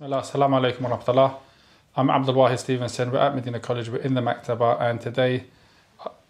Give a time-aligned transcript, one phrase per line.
[0.00, 1.36] Bismillah, assalamu alaikum wa rahmatullah.
[1.94, 3.10] I'm Abdul Wahid Stephenson.
[3.12, 3.90] We're at Medina College.
[3.90, 5.44] We're in the Maktaba, and today,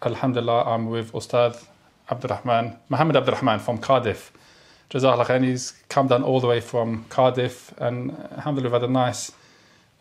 [0.03, 1.57] Alhamdulillah, I'm with Ustad
[2.09, 4.33] Abdurrahman, Muhammad Abdurrahman from Cardiff.
[4.89, 5.41] Jazakallah khair.
[5.45, 9.31] He's come down all the way from Cardiff, and Alhamdulillah, we've had a nice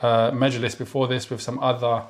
[0.00, 2.02] uh, majlis before this with some other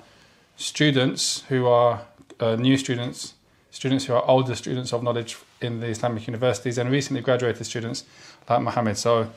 [0.56, 2.00] students who are
[2.40, 3.34] uh, new students,
[3.70, 8.04] students who are older students of knowledge in the Islamic universities, and recently graduated students
[8.48, 8.96] like Muhammad.
[8.96, 9.30] So,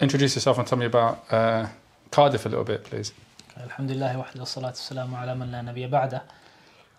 [0.00, 1.66] introduce yourself and tell me about uh,
[2.10, 3.12] Cardiff a little bit, please.
[3.56, 6.22] Alhamdulillah wa salatu wassalamu ala man la nabiyya ba'da.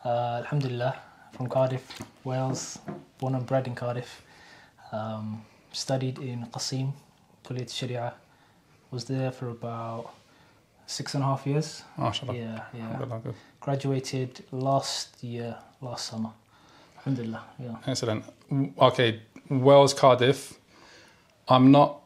[0.04, 0.96] Uh, Alhamdulillah,
[1.34, 2.80] from Cardiff, Wales,
[3.20, 4.22] born and bred in Cardiff.
[4.92, 6.94] Um, studied in Qassim,
[7.44, 8.14] Kulit Sharia.
[8.90, 10.14] Was there for about
[10.88, 11.84] six and a half years.
[12.00, 12.36] MashaAllah.
[12.36, 13.20] Yeah, yeah.
[13.60, 16.32] Graduated last year, last summer.
[17.00, 17.76] Alhamdulillah, yeah.
[17.86, 18.24] Excellent.
[18.80, 20.58] Okay, Wales, Cardiff.
[21.50, 22.02] I'm not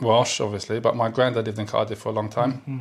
[0.00, 2.62] Welsh, obviously, but my granddad lived in Cardiff for a long time.
[2.68, 2.80] Mhm.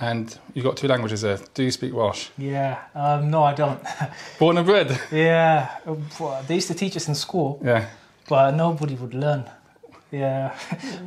[0.00, 1.38] And you got two languages there.
[1.54, 2.28] Do you speak Welsh?
[2.38, 3.80] Yeah, um, no, I don't.
[4.38, 4.98] Born and bred?
[5.10, 7.86] yeah, uh, they used to teach us in school, Yeah.
[8.28, 9.44] but nobody would learn.
[10.12, 10.54] Yeah,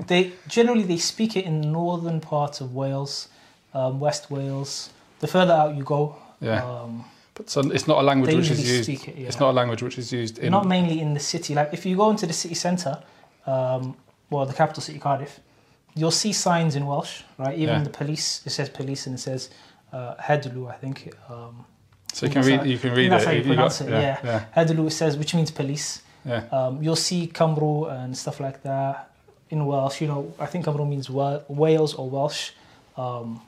[0.08, 3.30] they generally they speak it in northern parts of Wales,
[3.74, 4.90] um, West Wales.
[5.22, 6.62] The further out you go, Yeah.
[6.64, 8.90] um, But so it's not a language which is used.
[8.90, 9.18] it.
[9.18, 9.28] Yeah.
[9.28, 10.52] It's not a language which is used in.
[10.52, 11.56] not mainly in the city.
[11.56, 12.98] Like if you go into the city centre,
[13.48, 13.96] um,
[14.32, 15.40] well, the capital city Cardiff,
[15.94, 17.56] you'll see signs in Welsh, right?
[17.58, 17.84] Even Yeah.
[17.84, 19.50] the police, it says police and it says
[19.94, 21.14] uh, Heddlu, I think.
[21.30, 21.66] Um,
[22.14, 22.60] so you can that's read.
[22.62, 23.28] how- You can read that's it.
[23.28, 24.18] how you You got- pronounce it, Yeah.
[24.24, 24.46] Yeah.
[24.58, 26.02] Heddlu it says, which means police.
[26.26, 26.44] yeah.
[26.52, 29.10] Um, you'll see Cymru and stuff like that
[29.50, 30.00] in Welsh.
[30.02, 32.52] You know, I think Cymru means Wa- Wales or Welsh.
[32.98, 33.42] Um,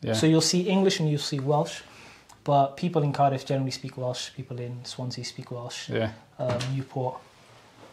[0.00, 0.14] yeah.
[0.14, 1.82] So you'll see English and you'll see Welsh,
[2.44, 4.30] but people in Cardiff generally speak Welsh.
[4.34, 5.90] People in Swansea speak Welsh.
[5.90, 6.12] yeah.
[6.38, 7.14] Um, Newport,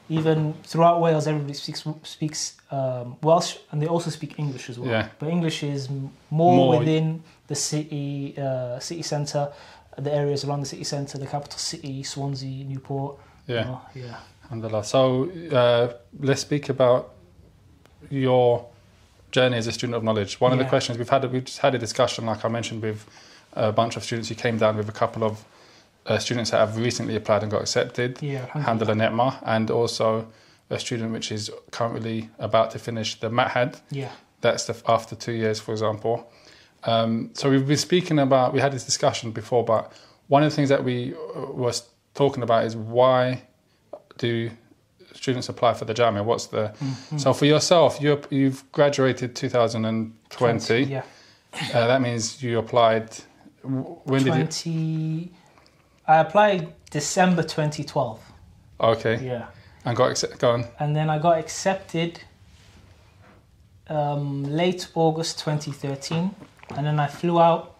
[0.09, 4.89] even throughout Wales, everybody speaks speaks um, Welsh, and they also speak English as well.
[4.89, 5.07] Yeah.
[5.19, 6.09] But English is more,
[6.55, 9.51] More- within the city uh, city centre,
[9.97, 13.17] the areas around the city centre, the capital city, Swansea, Newport.
[13.47, 13.63] you Yeah.
[13.63, 14.15] know, yeah.
[14.45, 14.83] Alhamdulillah.
[14.83, 17.13] So uh, let's speak about
[18.09, 18.65] your
[19.31, 20.39] journey as a student of knowledge.
[20.41, 23.05] One of the questions we've had, we just had a discussion, like I mentioned, with
[23.53, 25.43] a bunch of students who came down with a couple of
[26.05, 30.27] uh, students that have recently applied and got accepted, Yeah, Alhamdulillah Netma, and also
[30.69, 33.79] a student which is currently about to finish the Ma'had.
[33.91, 34.09] Yeah,
[34.41, 36.31] That's the, after two years, for example.
[36.83, 39.91] Um, so we've been speaking about, we had this discussion before, but
[40.27, 43.41] one of the things that we uh, was talking about is why
[44.17, 44.49] do
[45.13, 46.23] students apply for the Jamia?
[46.23, 47.19] What's the Mhm.
[47.19, 47.99] so for yourself?
[47.99, 50.83] You you've graduated 2020.
[50.83, 51.01] Yeah,
[51.73, 53.09] Uh, that means you applied.
[53.63, 55.29] When did you?
[56.09, 58.19] I applied December 2012.
[58.81, 59.45] Okay, Yeah,
[59.85, 60.65] and got accept, go on.
[60.79, 62.19] and then I got accepted
[63.89, 66.33] um, late August 2013,
[66.75, 67.75] and then I flew out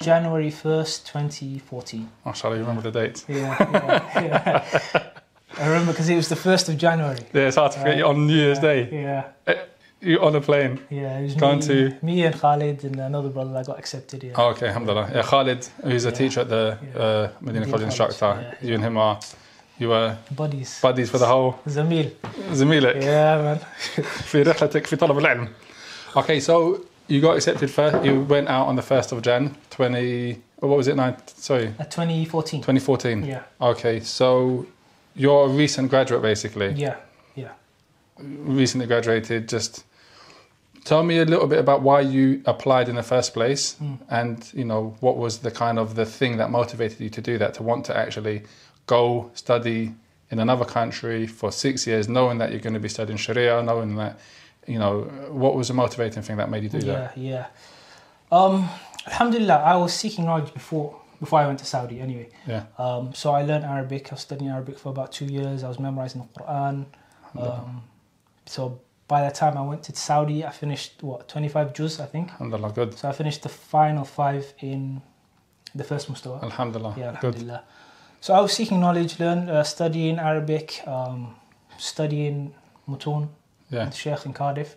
[0.00, 2.08] January 1st, 2014.
[2.26, 3.24] Mashallah, you remember the date?
[3.28, 5.10] Yeah, yeah, yeah.
[5.60, 7.18] I remember because it was the 1st of January.
[7.32, 8.88] Yeah, it's hard to forget you on New Year's Day.
[8.90, 9.54] Yeah,
[10.01, 10.79] You on a plane.
[10.89, 11.19] yeah.
[11.19, 14.21] It was Gone me, to- me and Khalid and another brother that got accepted.
[14.23, 14.33] Yeah.
[14.39, 15.09] Oh, okay, alhamdulillah.
[15.15, 16.15] Yeah, Khalid, who's a Yeah.
[16.21, 17.01] teacher at the Yeah.
[17.01, 19.17] uh, Medina Medina College College, instructor, yeah, you and him are,
[19.79, 20.79] you were Buddies.
[20.81, 22.07] buddies for the whole Zamil.
[22.51, 23.59] زميلك Yeah, man.
[24.23, 25.47] في رحلتك في طلب العلم.
[26.15, 28.03] Okay, so you got accepted first.
[28.05, 30.41] You went out on the first of Jan, twenty.
[30.59, 30.95] What was it?
[30.97, 31.15] Nine.
[31.37, 32.61] Sorry, At 2014.
[32.61, 33.23] 2014.
[33.25, 34.65] Yeah, Okay, so
[35.15, 36.71] you're a recent graduate, basically.
[36.73, 36.95] yeah.
[38.17, 39.49] Recently graduated.
[39.49, 39.83] Just
[40.88, 43.98] tell me a little bit about why you applied in the first place, Mm.
[44.20, 47.34] and you know what was the kind of the thing that motivated you to do
[47.42, 48.38] that, to want to actually
[48.86, 49.02] go
[49.34, 49.80] study
[50.30, 53.90] in another country for six years, knowing that you're going to be studying Sharia, knowing
[54.02, 54.18] that,
[54.66, 54.94] you know,
[55.42, 57.16] what was the motivating thing that made you do that?
[57.16, 57.46] Yeah, yeah.
[58.38, 58.68] Um,
[59.06, 60.88] Alhamdulillah, I was seeking knowledge before
[61.20, 61.96] before I went to Saudi.
[62.00, 62.62] Anyway, Yeah.
[62.84, 64.02] um, so I learned Arabic.
[64.10, 65.64] I was studying Arabic for about two years.
[65.64, 66.76] I was memorizing the Quran.
[67.36, 67.82] Um,
[68.46, 72.06] so by the time I went to Saudi, I finished what twenty five juz, I
[72.06, 72.30] think.
[72.32, 72.94] Alhamdulillah, good.
[72.98, 75.00] So I finished the final five in
[75.74, 76.42] the first mustawa.
[76.42, 77.34] Alhamdulillah, Yeah, good.
[77.34, 77.62] Alhamdulillah.
[78.20, 81.34] So I was seeking knowledge, learn, uh, studying Arabic, um,
[81.78, 82.54] studying
[82.88, 83.28] mutun,
[83.70, 84.76] Yeah, with Sheikh in Cardiff.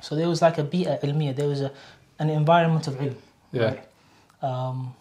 [0.00, 1.70] So there was like a bita ilmiya, there was a,
[2.18, 3.16] an environment of ilm.
[3.52, 3.84] yeah, Right?
[4.42, 4.94] Um,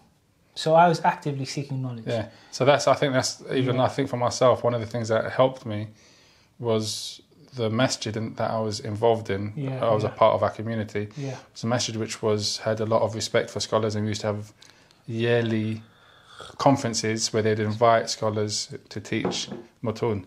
[0.55, 2.05] so I was actively seeking knowledge.
[2.07, 2.29] yeah.
[2.51, 3.83] So that's, I think that's even, Yeah.
[3.83, 5.89] I think for myself, one of the things that helped me
[6.59, 7.21] was
[7.57, 10.09] the masjid that I was involved in, yeah, I was yeah.
[10.09, 11.09] a part of our community.
[11.17, 11.29] Yeah.
[11.29, 14.09] It was a masjid which was had a lot of respect for scholars, and we
[14.11, 14.53] used to have
[15.07, 15.81] yearly
[16.57, 19.49] conferences where they'd invite scholars to teach
[19.83, 20.25] mutun.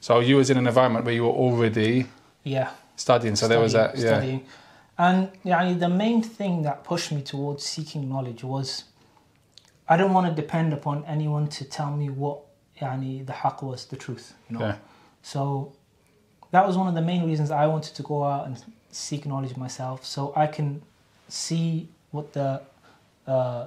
[0.00, 2.06] So you was in an environment where you were already
[2.44, 3.36] yeah studying.
[3.36, 4.18] So studying, there was that yeah.
[4.18, 4.46] Studying.
[4.98, 8.84] And yeah, the main thing that pushed me towards seeking knowledge was
[9.88, 12.40] I don't want to depend upon anyone to tell me what
[12.80, 14.34] yani, the haqq was, the truth.
[14.48, 14.64] You know.
[14.66, 14.76] Yeah.
[15.22, 15.72] So
[16.52, 18.54] that was one of the main reasons I wanted to go out and
[18.90, 20.82] seek knowledge myself so I can
[21.28, 22.60] see what the
[23.26, 23.66] uh,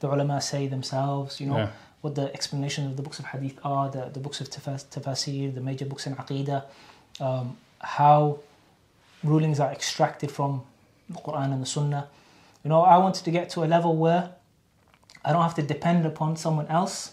[0.00, 1.70] the ulama say themselves, you know, Yeah.
[2.02, 5.54] what the explanations of the books of hadith are, the, the books of tafas- tafasir,
[5.54, 6.62] the major books in aqidah,
[7.20, 8.38] um, how
[9.22, 10.62] rulings are extracted from
[11.08, 12.08] the Quran and the Sunnah.
[12.62, 14.30] You know, I wanted to get to a level where
[15.24, 17.12] I don't have to depend upon someone else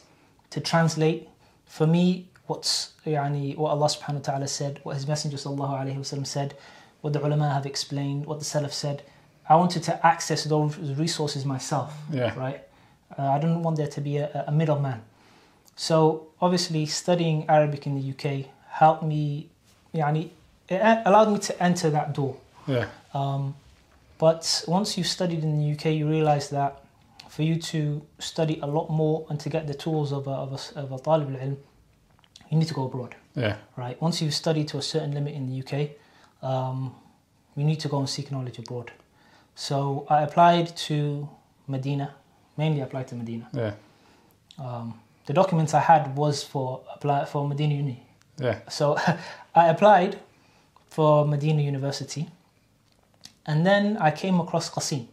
[0.51, 1.29] to translate
[1.65, 5.96] for me what's يعني, what Allah subhanahu wa ta'ala said, what His Messenger sallallahu alayhi
[5.96, 6.54] wa sallam said,
[7.02, 9.02] what the ulama have explained, what the Salaf said.
[9.48, 12.34] I wanted to access those resources myself, Yeah.
[12.36, 12.60] right?
[13.16, 15.02] Uh, I didn't want there to be a, a middleman.
[15.76, 19.48] So obviously studying Arabic in the UK helped me,
[19.94, 20.30] يعني,
[20.68, 22.36] it allowed me to enter that door.
[22.66, 22.88] Yeah.
[23.14, 23.54] Um,
[24.18, 26.82] but once you've studied in the UK, you realize that
[27.28, 30.50] for you to study a lot more and to get the tools of a, of
[30.52, 31.56] a, of a talib al-ilm,
[32.51, 33.55] you need to go abroad, Yeah.
[33.77, 33.99] right?
[34.01, 35.91] Once you've studied to a certain limit in the UK,
[36.43, 36.93] um,
[37.55, 38.91] you need to go and seek knowledge abroad.
[39.55, 41.29] So I applied to
[41.67, 42.13] Medina,
[42.57, 43.47] mainly applied to Medina.
[43.53, 43.73] Yeah.
[44.59, 48.03] Um, the documents I had was for apply for Medina Uni.
[48.37, 48.59] Yeah.
[48.69, 48.97] So
[49.55, 50.19] I applied
[50.89, 52.29] for Medina University,
[53.45, 55.07] and then I came across Qassim.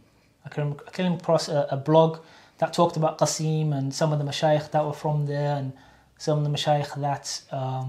[0.45, 2.19] I came, I came across a, a blog
[2.57, 5.71] that talked about Qassim and some of the mashayikh that were from there, and
[6.25, 7.25] some of the mashayikh that
[7.59, 7.85] um,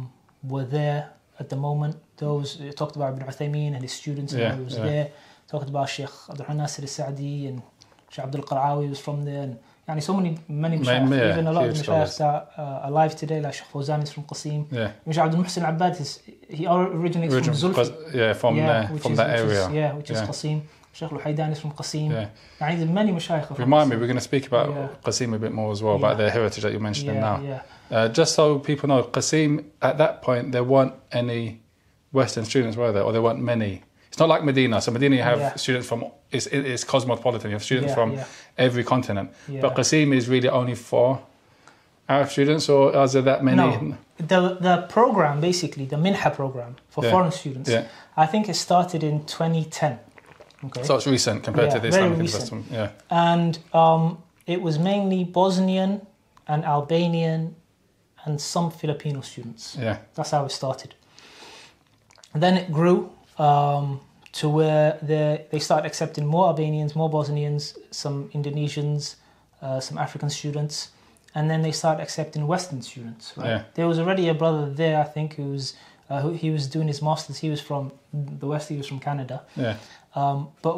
[0.52, 1.00] were there
[1.40, 1.94] at the moment.
[2.16, 2.48] Those
[2.80, 4.84] talked about Ibn Uthaymeen and his students yeah, who was yeah.
[4.90, 5.06] there.
[5.52, 7.56] Talked about Sheikh Abdul Nasir al-Sa'di and
[8.12, 9.42] Sheikh Abdul Qara'awi was from there.
[9.46, 12.88] And, yani so many, many mashayikh, yeah, even a lot of the that are uh,
[12.88, 14.60] alive today, like Sheikh Fawzan is from Qassim.
[14.70, 14.92] Yeah.
[15.06, 16.10] Sheikh Abdul Muhsin al-Abbad, is,
[16.48, 18.14] he originates Origin, from Zulfi.
[18.14, 19.66] Yeah, from, yeah, there, from is, that area.
[19.66, 20.58] Is, yeah, which is Qassim.
[20.92, 22.10] Sheikh Luhaidan is from Qassim.
[22.10, 22.28] Yeah.
[22.60, 23.12] يعني many
[23.58, 24.88] Remind me, we're going to speak about yeah.
[25.04, 25.98] Qassim a bit more as well, yeah.
[25.98, 27.40] about their heritage that you're mentioning yeah, now.
[27.42, 27.62] Yeah.
[27.90, 31.60] Uh, just so people know, Qassim, at that point, there weren't any
[32.12, 33.02] Western students, were there?
[33.02, 33.82] Or there weren't many.
[34.08, 34.80] It's not like Medina.
[34.80, 35.54] So Medina, you have yeah.
[35.54, 37.50] students from, it's, it's cosmopolitan.
[37.50, 38.18] You have students from
[38.58, 39.30] every continent.
[39.48, 41.22] But Qassim is really only for
[42.08, 43.56] Arab students, or are there that many?
[43.56, 43.96] No.
[44.18, 47.70] The, the program, basically, the Minha program for foreign students,
[48.16, 50.00] I think it started in 2010.
[50.64, 50.82] Okay.
[50.82, 52.66] So it's recent compared Yeah, to the Islamic investment.
[52.70, 52.90] Yeah.
[53.10, 56.06] and um, it was mainly Bosnian
[56.46, 57.56] and Albanian
[58.24, 59.76] and some Filipino students.
[59.78, 59.98] Yeah.
[60.14, 60.94] That's how it started.
[62.34, 64.00] And then it grew um,
[64.32, 69.16] to where they they started accepting more Albanians, more Bosnians, some Indonesians,
[69.62, 70.90] uh, some African students,
[71.34, 73.32] and then they started accepting Western students.
[73.36, 73.46] Right?
[73.46, 73.62] Yeah.
[73.74, 75.74] There was already a brother there, I think, who was
[76.10, 77.38] uh, who, he was doing his masters.
[77.38, 78.69] He was from the West.
[78.69, 79.75] He was from Canada, Yeah.
[80.15, 80.75] um, but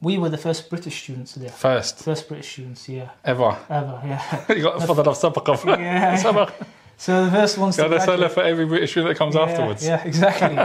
[0.00, 1.50] we were the first British students there.
[1.50, 3.56] First First British students, yeah, ever.
[3.68, 4.52] ever, yeah.
[4.56, 6.16] you got فضل of سبق yeah.
[6.16, 6.50] سبق.
[6.96, 9.42] So the first ones to Yeah, that's graduate- for every British student that comes yeah,
[9.46, 9.82] afterwards.
[9.90, 10.56] Yeah, exactly.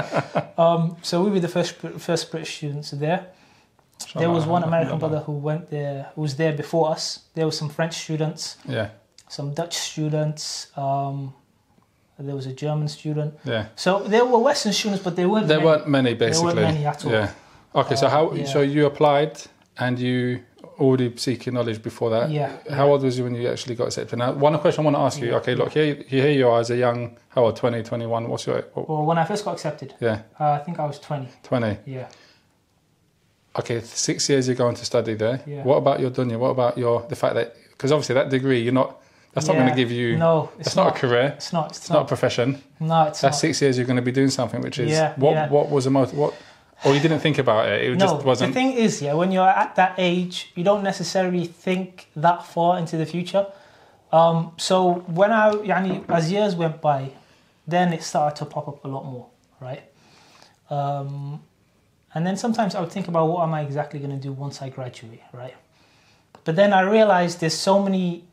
[0.58, 1.72] um, so we were the first
[2.08, 3.22] first British students there.
[4.22, 7.04] There was one American brother who went there, who was there before us.
[7.36, 8.90] There were some French students, Yeah.
[9.30, 10.68] some Dutch students.
[10.78, 11.34] Um,
[12.27, 13.35] there was a German student.
[13.45, 13.67] Yeah.
[13.77, 15.49] So there were Western students, but there weren't.
[15.49, 15.69] There many.
[15.71, 16.55] weren't many basically.
[16.55, 17.13] There weren't many at all.
[17.13, 17.33] Yeah.
[17.75, 18.45] Okay, so Uh, how yeah.
[18.47, 19.33] so you applied
[19.79, 20.41] and you
[20.79, 22.31] already seeking knowledge before that?
[22.31, 22.57] Yeah.
[22.71, 24.19] How old was you when you actually got accepted?
[24.19, 25.29] Now, one question I want to ask you.
[25.29, 25.37] Yeah.
[25.37, 27.57] Okay, look here, here you are as a young, how old?
[27.57, 28.29] 20, 21.
[28.29, 28.63] What's your?
[28.75, 31.29] What, Well, when I first got accepted, yeah, uh, I think I was 20.
[31.43, 31.79] 20.
[31.87, 32.09] Yeah.
[33.59, 35.43] Okay, six years you're going to study there.
[35.47, 35.65] Yeah.
[35.65, 36.39] What about your dunya?
[36.39, 39.00] What about your the fact that because obviously that degree you're not.
[39.33, 40.17] That's not going to give you.
[40.17, 41.35] No, it's That's not, a career.
[41.37, 41.71] It's not.
[41.71, 42.61] It's, It's not a profession.
[42.81, 43.41] No, it's That's not.
[43.41, 45.49] six years you're going to be doing something which is Yeah, what yeah.
[45.49, 46.35] what was the most what
[46.85, 47.83] or you didn't think about it.
[47.85, 48.55] It no, just wasn't.
[48.55, 52.79] the thing is, yeah, when you're at that age, you don't necessarily think that far
[52.79, 53.47] into the future.
[54.13, 57.13] Um, so when I, yani, as years went by,
[57.67, 59.27] then it started to pop up a lot more,
[59.61, 59.83] right?
[60.71, 61.43] Um,
[62.15, 64.63] and then sometimes I would think about what am I exactly going to do once
[64.63, 65.55] I graduate, right?
[66.45, 68.25] But then I realized there's so many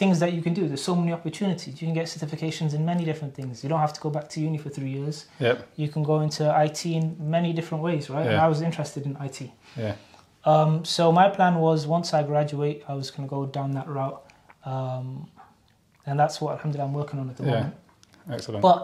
[0.00, 0.62] things that you can do.
[0.70, 1.72] There's so many opportunities.
[1.80, 3.62] You can get certifications in many different things.
[3.62, 5.56] You don't have to go back to uni for three years Yep.
[5.82, 8.26] you can go into IT in many different ways, right?
[8.30, 8.44] And Yeah.
[8.46, 9.38] I was interested in IT.
[9.84, 9.94] Yeah.
[10.44, 13.88] Um, so my plan was once I graduate, I was going to go down that
[13.88, 14.22] route.
[14.72, 15.28] Um,
[16.06, 17.50] and that's what, alhamdulillah, I'm working on at the Yeah.
[17.54, 17.74] moment.
[18.30, 18.62] Excellent.
[18.62, 18.78] But,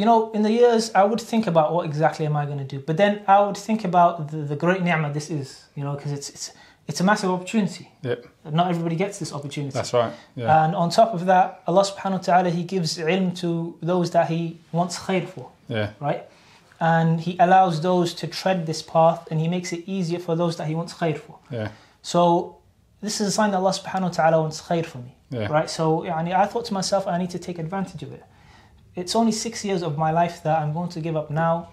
[0.00, 2.70] you know, in the years, I would think about what exactly am I going to
[2.76, 2.78] do.
[2.88, 6.12] But then I would think about the, the great ni'mah this is, you know, because
[6.12, 6.46] it's, it's,
[6.88, 7.88] it's a massive opportunity.
[8.02, 8.26] Yep.
[8.50, 9.72] Not everybody gets this opportunity.
[9.72, 10.12] That's right.
[10.34, 10.64] Yeah.
[10.64, 14.28] And on top of that, Allah subhanahu wa ta'ala, He gives ilm to those that
[14.28, 15.50] He wants khair for.
[15.68, 15.92] Yeah.
[16.00, 16.28] Right?
[16.80, 20.56] And He allows those to tread this path and He makes it easier for those
[20.56, 21.38] that He wants khair for.
[21.50, 21.70] Yeah.
[22.02, 22.56] So
[23.00, 25.14] this is a sign that Allah subhanahu wa ta'ala wants khair for me.
[25.30, 25.46] Yeah.
[25.46, 25.70] Right?
[25.70, 28.24] So yani, I thought to myself, I need to take advantage of it.
[28.96, 31.70] It's only six years of my life that I'm going to give up now.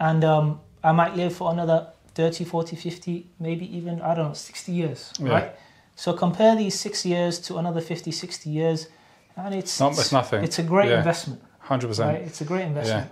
[0.00, 4.34] And um, I might live for another 30, 40, 50, maybe even, I don't know,
[4.34, 5.12] 60 years.
[5.18, 5.28] Yeah.
[5.32, 5.52] Right?
[5.96, 8.88] So compare these six years to another 50, 60 years.
[9.36, 10.44] And it's, Not- it's nothing.
[10.44, 10.98] It's a great Yeah.
[10.98, 11.40] investment.
[11.60, 11.90] Hundred Right?
[11.90, 12.26] percent.
[12.26, 13.10] It's a great investment.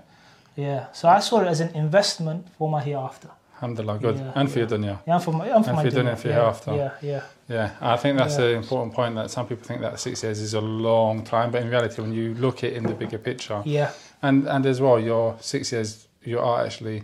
[0.57, 0.64] Yeah.
[0.66, 0.87] yeah.
[0.92, 3.28] So I saw it as an investment for my hereafter.
[3.62, 4.16] Alhamdulillah, good.
[4.16, 4.69] Yeah, and for yeah.
[4.69, 4.99] your dunya.
[5.07, 6.12] Yeah, and for my, and for And my for your dunya.
[6.12, 6.75] dunya, for yeah, hereafter.
[6.75, 7.23] Yeah, yeah.
[7.49, 8.47] Yeah, I think that's Yeah.
[8.47, 11.61] the important point that some people think that six years is a long time, but
[11.62, 13.90] in reality, when you look at it in the bigger picture, Yeah,
[14.23, 17.02] and and as well, your six years, you are actually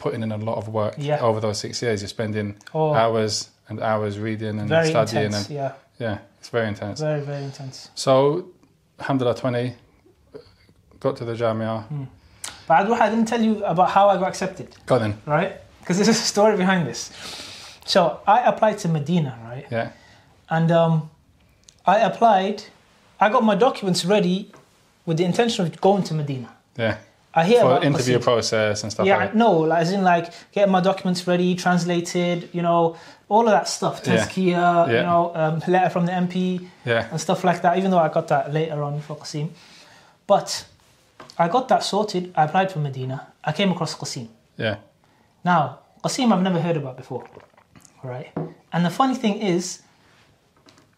[0.00, 1.20] putting in a lot of work Yeah.
[1.20, 2.00] over those six years.
[2.02, 5.46] You're spending oh, hours and hours reading and very studying, intense.
[5.48, 6.98] and Yeah, yeah, it's very intense.
[7.00, 7.90] very, very intense.
[7.94, 8.48] So,
[8.98, 9.74] alhamdulillah, twenty,
[10.98, 11.84] got to the Jamia.
[12.66, 15.52] But Abdul, I didn't tell you about how I got accepted, Go then, right?
[15.80, 17.10] Because there's a story behind this.
[17.84, 19.66] So I applied to Medina, right?
[19.70, 19.90] yeah,
[20.48, 21.10] And um,
[21.84, 22.62] I applied,
[23.20, 24.52] I got my documents ready
[25.06, 26.50] with the intention of going to Medina.
[26.76, 26.98] yeah,
[27.32, 29.06] I hear for about, interview process and stuff.
[29.06, 32.96] Yeah, like no, like, as in like getting my documents ready, translated, you know,
[33.28, 34.02] all of that stuff.
[34.02, 34.86] Tazkia, yeah.
[34.86, 34.96] yeah.
[34.96, 37.08] you know, um, letter from the MP, yeah.
[37.10, 37.78] and stuff like that.
[37.78, 39.50] Even though I got that later on for Qassim,
[40.26, 40.66] but
[41.38, 42.32] I got that sorted.
[42.36, 43.28] I applied for Medina.
[43.44, 44.28] I came across Qassim.
[44.56, 44.78] Yeah.
[45.44, 47.28] Now Qassim, I've never heard about before.
[48.02, 48.32] All right.
[48.72, 49.82] And the funny thing is,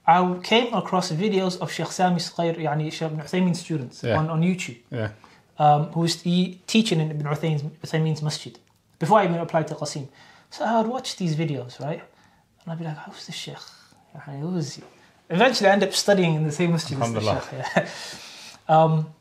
[0.06, 4.18] I came across videos of Sheikh Sami Sqair, yani Sheikh Uthaymeen students yeah.
[4.18, 4.78] on, on YouTube.
[4.90, 5.10] Yeah
[5.58, 8.58] um, who was teaching in Ibn Uthaymeen's, masjid
[8.98, 10.08] before I even applied to Qassim.
[10.50, 12.02] So I would watch these videos, right?
[12.62, 13.56] And I'd be like, who's this sheikh?
[14.26, 14.82] Who is he?
[15.30, 17.52] Eventually I end up studying in the same masjid as the sheikh.
[17.52, 17.88] Yeah.
[18.68, 19.12] um,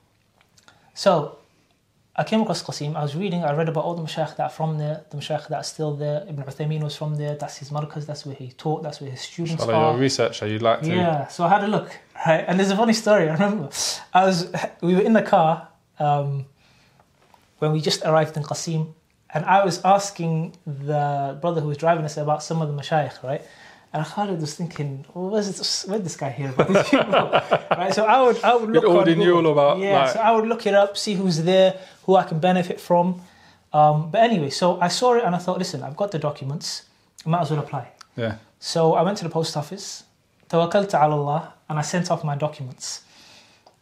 [0.93, 1.39] so
[2.13, 4.49] I came across Qassim, I was reading, I read about all the mashayikh that are
[4.49, 7.69] from there, the mashayikh that are still there, Ibn Uthaymeen was from there, that's his
[7.69, 9.91] markaz, that's where he taught, that's where his students Follow are.
[9.93, 10.89] your researcher, uh, you like to.
[10.89, 11.89] Yeah, so I had a look,
[12.27, 12.43] right?
[12.45, 13.69] And there's a funny story, I remember.
[14.13, 15.69] I was, we were in the car,
[15.99, 16.45] um,
[17.59, 18.93] when we just arrived in Qassim,
[19.33, 23.23] and I was asking the brother who was driving us about some of the mashayikh,
[23.23, 23.41] right?
[23.93, 27.29] And Khalid was thinking, well, where's this, where'd this guy hear about these people?
[27.71, 30.31] right, so I would, I would look already knew all about, Yeah, like- so I
[30.31, 33.21] would look it up, see who's there, who I can benefit from.
[33.73, 36.83] Um, but anyway, so I saw it and I thought, listen, I've got the documents,
[37.25, 37.89] I might as well apply.
[38.17, 40.03] yeah, So I went to the post office,
[40.49, 43.01] tawakkaltu ala Allah, and I sent off my documents.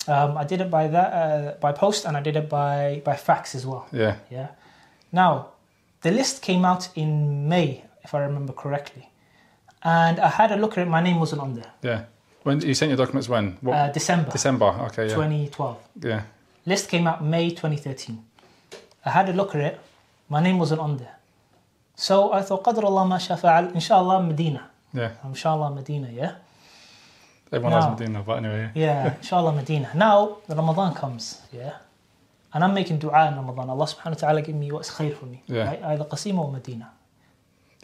[0.08, 3.16] Um, I did it by that uh, by post, and I did it by by
[3.16, 3.86] fax as well.
[3.92, 4.48] yeah, Yeah.
[5.12, 5.32] Now,
[6.02, 9.08] the list came out in May, if I remember correctly,
[9.82, 10.88] and I had a look at it.
[10.90, 11.72] My name wasn't on there.
[11.82, 12.00] yeah.
[12.42, 13.26] When you sent your documents?
[13.28, 13.56] When?
[13.62, 13.74] What?
[13.74, 14.66] Uh, December December.
[14.88, 15.04] Okay.
[15.08, 15.14] Yeah.
[15.14, 15.76] 2012.
[16.02, 16.22] Yeah.
[16.66, 18.22] List came out May 2013.
[19.06, 19.80] I had a look at it.
[20.28, 21.16] My name wasn't on there.
[21.96, 23.72] So I thought, قدر الله ما شاء فعل.
[23.74, 24.68] Inshallah, Medina.
[24.92, 25.12] Yeah.
[25.24, 26.08] Inshallah, Medina.
[26.12, 26.32] Yeah.
[27.51, 27.79] Everyone No.
[27.79, 28.69] knows Medina, but anyway.
[28.75, 29.89] Yeah, inshallah Medina.
[29.95, 31.73] Now the Ramadan comes, yeah.
[32.53, 33.69] And I'm making dua in Ramadan.
[33.69, 35.43] Allah subhanahu wa ta'ala give me what's khair for me.
[35.47, 35.65] Yeah.
[35.67, 35.81] Right?
[35.83, 36.91] Either Qassim or Medina.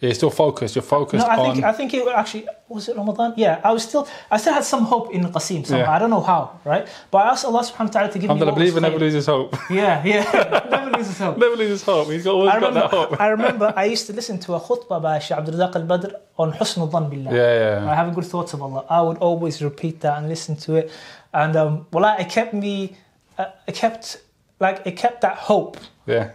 [0.01, 0.75] Yeah, you're still focused.
[0.75, 1.53] You're focused No, I on.
[1.53, 3.33] think I think it actually was it Ramadan?
[3.37, 5.85] Yeah, I was still I still had some hope in Qassim somehow.
[5.85, 5.95] Yeah.
[5.95, 6.85] I don't know how, right?
[7.09, 8.83] But I asked Allah subhanahu wa ta'ala to give me Alhamdulillah, what was believe and
[8.83, 9.55] never loses hope.
[9.69, 10.67] Yeah, yeah.
[10.69, 11.37] never loses hope.
[11.37, 12.07] never loses hope.
[12.09, 13.21] He's got, always I got that remember, hope.
[13.21, 16.51] I remember I used to listen to a khutbah by Shaykh Abdul Razak al-Badr on
[16.51, 17.31] Husn al Billah.
[17.31, 17.89] Yeah, yeah.
[17.91, 18.83] I have good thoughts of Allah.
[18.89, 20.91] I would always repeat that and listen to it,
[21.33, 22.97] and um, well, it kept me,
[23.37, 24.19] uh, it kept
[24.59, 25.77] like it kept that hope.
[26.05, 26.31] Yeah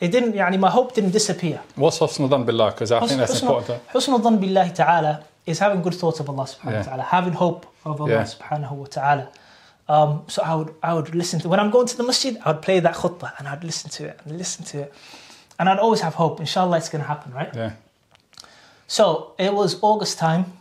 [0.00, 1.60] It didn't, يعني, my hope didn't disappear.
[1.74, 2.70] What's Husnul Dhan Billah?
[2.70, 3.82] Because I think that's important.
[3.88, 6.78] Husn al billahi ta'ala is having good thoughts of Allah subhanahu Yeah.
[6.78, 8.22] wa ta'ala, having hope of Allah Yeah.
[8.24, 9.28] subhanahu wa ta'ala.
[9.88, 12.52] Um, so I would, I would listen to, when I'm going to the masjid, I
[12.52, 14.94] would play that khutbah and I'd listen to it and listen to it.
[15.58, 17.50] And I'd always have hope, inshallah it's going to happen, right?
[17.54, 17.72] Yeah.
[18.86, 20.52] So it was August time,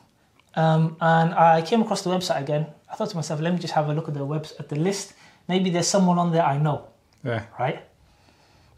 [0.56, 2.66] um, and I came across the website again.
[2.92, 4.76] I thought to myself, let me just have a look at the webs at the
[4.78, 5.14] list.
[5.48, 6.88] Maybe there's someone on there I know,
[7.24, 7.44] Yeah.
[7.60, 7.80] right?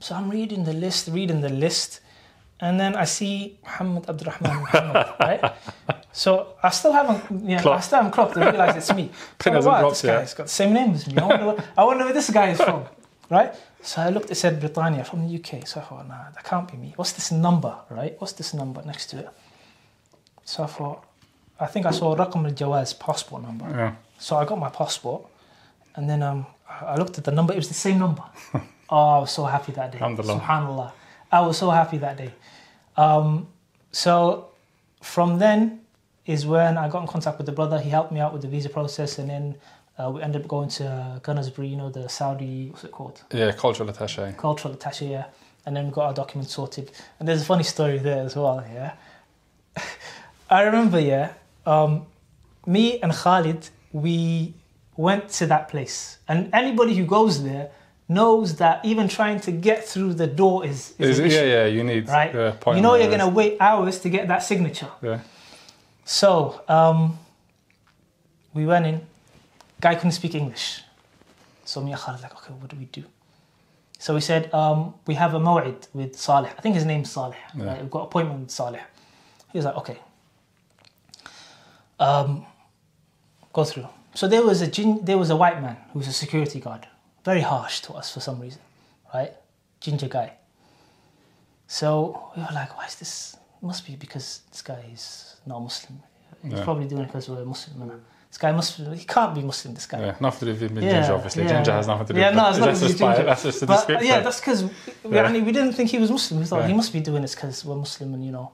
[0.04, 2.00] So I'm reading the list, reading the list,
[2.61, 5.54] and then I see Muhammad Abdurrahman Muhammad, right?
[6.12, 6.30] So
[6.62, 9.04] I still haven't, you know, I still haven't clocked and realised it's me.
[9.38, 10.18] Pin So, hasn't wow, dropped this yet.
[10.18, 11.16] guy's got the same name as me.
[11.16, 12.84] I wonder, where, I wonder where this guy is from,
[13.30, 13.54] right?
[13.80, 15.66] So I looked, it said Britannia from the UK.
[15.66, 16.92] So I thought, nah, that can't be me.
[16.96, 18.14] What's this number, right?
[18.20, 19.30] What's this number next to it?
[20.44, 21.02] So I thought,
[21.58, 23.64] I think I saw Raqam al Jawaz passport number.
[23.70, 23.94] Yeah.
[24.18, 25.23] So I got my passport,
[25.96, 27.54] and then um, I looked at the number.
[27.54, 28.23] It was the same number.
[28.91, 29.99] oh, I was so happy that day.
[29.99, 30.41] Alhamdulillah.
[30.41, 30.93] Subhanallah.
[31.33, 32.33] I was so happy that day.
[32.97, 33.49] Um,
[33.93, 34.49] so
[35.03, 35.81] from then
[36.26, 37.79] is when I got in contact with the brother.
[37.81, 39.57] He helped me out with the visa process, and then
[39.97, 43.23] Uh, we ended up going to Gunnersbury, you know, the Saudi, what's it called?
[43.33, 44.37] Yeah, cultural attaché.
[44.37, 45.26] cultural attaché, yeah.
[45.67, 46.91] And then we got our documents sorted.
[47.19, 48.95] And there's a funny story there as well, yeah.
[50.50, 52.07] I remember, yeah, um,
[52.67, 54.55] me and Khalid, we
[54.97, 56.19] went to that place.
[56.26, 57.71] And anybody who goes there
[58.08, 61.82] knows that even trying to get through the door is, is Is yeah, yeah, you
[61.82, 62.34] need right?
[62.34, 64.90] uh, you know you're going to wait hours to get that signature.
[65.02, 65.20] Yeah.
[66.04, 67.18] So um,
[68.52, 69.00] we went in.
[69.80, 70.82] Guy couldn't speak English.
[71.64, 73.04] So me and like, okay, what do we do?
[73.99, 76.52] So we said, um, we have a maw'id with Saleh.
[76.58, 77.37] I think his name's Saleh.
[77.56, 77.64] Yeah.
[77.64, 77.80] Right?
[77.80, 78.82] We've got appointment with Saleh.
[79.50, 79.99] He was like, okay.
[81.99, 82.44] Um,
[83.52, 83.88] go through.
[84.14, 84.68] So there was a
[85.02, 86.87] there was a white man who was a security guard,
[87.25, 88.61] very harsh to us for some reason,
[89.12, 89.33] right?
[89.81, 90.33] Ginger guy.
[91.66, 93.37] So we were like, why is this?
[93.62, 95.99] Must be because this guy is not Muslim.
[96.43, 96.64] He's Yeah.
[96.64, 97.81] probably doing it because we're Muslim.
[97.88, 98.00] innit?
[98.28, 98.76] This guy must.
[98.76, 99.73] He can't be Muslim.
[99.75, 100.00] This guy.
[100.00, 101.43] Yeah, nothing to do with Yeah, ginger, obviously.
[101.45, 101.52] yeah.
[101.52, 103.62] Ginger has nothing to do Yeah, with no, it's not that's, just by, that's just
[103.62, 104.07] a But, description.
[104.09, 104.71] yeah, that's because we,
[105.14, 105.33] Yeah.
[105.33, 106.40] We didn't think he was Muslim.
[106.40, 108.50] We thought he must be doing this because we're Muslim, and you know,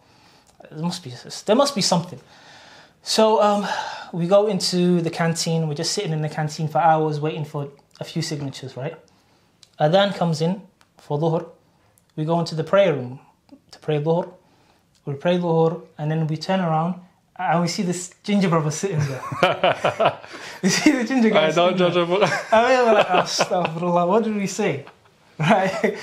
[0.70, 1.12] there must be
[1.46, 2.20] there must be something.
[3.02, 3.66] So um,
[4.12, 5.66] we go into the canteen.
[5.66, 7.68] We're just sitting in the canteen for hours, waiting for
[8.00, 8.76] a few signatures.
[8.76, 8.96] Right,
[9.78, 10.62] Adhan comes in
[10.98, 11.48] for dhuhr.
[12.16, 13.20] We go into the prayer room
[13.70, 14.32] to pray dhuhr.
[15.06, 17.00] We pray dhuhr, and then we turn around.
[17.36, 20.18] And we see this ginger brother sitting there.
[20.62, 21.46] you see the ginger guy.
[21.46, 22.28] I don't judge a book.
[22.52, 24.84] I mean, we're like, astaghfirullah, what did we say?
[25.38, 25.96] Right?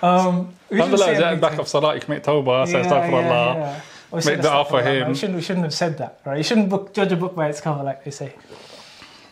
[0.00, 3.54] Um, we Alhamdulillah, say back of Salah, you can make tawbah, say astaghfirullah.
[3.54, 4.20] yeah, yeah.
[4.24, 5.08] Make dua for him.
[5.08, 6.38] We shouldn't, we shouldn't have said that, right?
[6.38, 8.34] You shouldn't book, judge a book by its cover, like they say.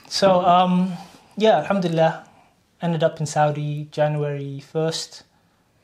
[0.08, 0.92] So, um,
[1.36, 2.26] yeah, alhamdulillah,
[2.82, 5.22] ended up in Saudi January 1st,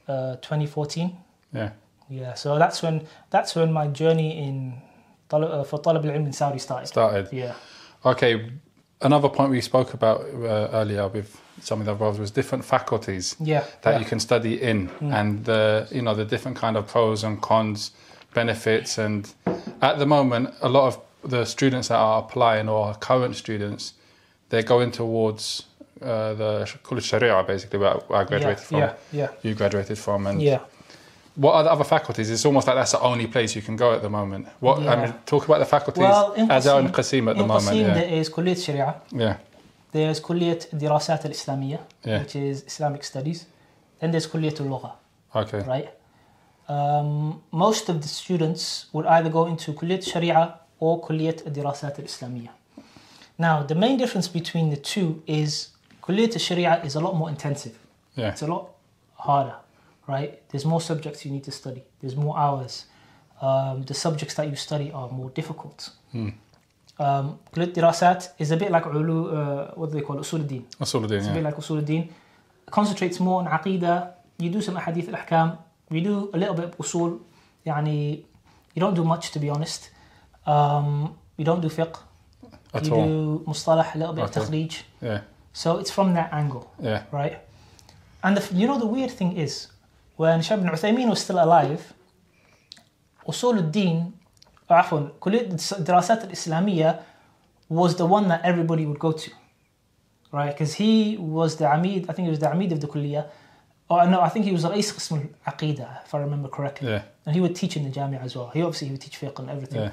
[0.08, 1.16] uh, 2014.
[1.52, 1.70] Yeah.
[2.08, 4.74] Yeah, so that's when that's when my journey in
[5.30, 6.86] uh, for Talab al-Ilm in Saudi started.
[6.88, 7.28] Started.
[7.32, 7.54] Yeah.
[8.04, 8.50] Okay,
[9.00, 13.36] another point we spoke about uh, earlier with some of the brothers was different faculties
[13.40, 13.64] Yeah.
[13.82, 13.98] that yeah.
[13.98, 17.92] you can study in and the you know the different kind of pros and cons
[18.34, 19.32] benefits and
[19.80, 23.94] at the moment a lot of the students that are applying or are current students
[24.52, 25.64] they're going towards
[26.02, 28.78] uh, the College Sharia, basically, where I graduated yeah, from.
[28.78, 29.28] Yeah, yeah.
[29.42, 30.60] You graduated from, and yeah.
[31.34, 32.30] What are the other faculties?
[32.30, 34.46] It's almost like that's the only place you can go at the moment.
[34.60, 34.92] What yeah.
[34.92, 37.76] I mean, talk about the faculties well, in Qassim, at the moment.
[37.76, 37.94] Qassim, yeah.
[37.94, 38.94] there is College Sharia.
[39.10, 39.36] Yeah.
[39.92, 42.18] There is Kulliyat Dirasat al-Islamiyya, yeah.
[42.20, 43.46] which is Islamic studies.
[43.98, 44.92] Then there's Kulliyat al-Lugha.
[45.34, 45.62] Okay.
[45.74, 45.88] Right.
[46.68, 52.50] Um, most of the students will either go into Kulliyat Sharia or Kulliyat Dirasat al-Islamiyya.
[53.46, 55.50] Now, the main difference between the two is
[56.04, 57.76] Kulliyat al-Sharia is a lot more intensive.
[58.14, 58.30] Yeah.
[58.30, 58.64] It's a lot
[59.26, 59.56] harder,
[60.06, 60.32] right?
[60.50, 61.82] There's more subjects you need to study.
[62.00, 62.74] There's more hours.
[63.40, 65.90] Um, the subjects that you study are more difficult.
[66.12, 66.28] Hmm.
[67.00, 67.40] Um,
[67.76, 70.22] Dirasat is a bit like ulu, uh, what do they call it?
[70.26, 71.32] Usul din Usul din It's yeah.
[71.32, 72.02] a bit like Usul din
[72.70, 73.98] Concentrates more on Aqidah.
[74.38, 75.58] You do some Ahadith al-Ahkam.
[75.90, 77.18] You do a little bit of Usul.
[77.66, 78.22] يعني
[78.74, 79.90] you don't do much, to be honest.
[80.46, 81.98] Um, you don't do fiqh.
[82.73, 84.39] at you all do مصطلح, a little bit Okay.
[84.39, 84.71] of تخريج.
[85.01, 85.19] yeah
[85.53, 86.65] So it's from that angle.
[86.81, 87.37] yeah right?
[88.23, 89.67] And the, you know the weird thing is,
[90.17, 91.81] when Shaykh ibn Uthaymeen was still alive,
[93.29, 94.11] أصول الدين
[94.69, 95.49] عفوا كلية
[95.79, 96.99] الدراسات الإسلامية
[97.69, 99.29] was the one that everybody would go to,
[100.31, 100.51] right?
[100.57, 103.25] Because he was the Amid, I think he was the Amid of the كلية.
[103.89, 106.89] Oh no, I think he was رئيس قسم العقيدة, if I remember correctly.
[106.89, 108.49] yeah And he would teach in the Jamia as well.
[108.53, 109.81] He obviously he would teach fiqh and everything.
[109.81, 109.91] yeah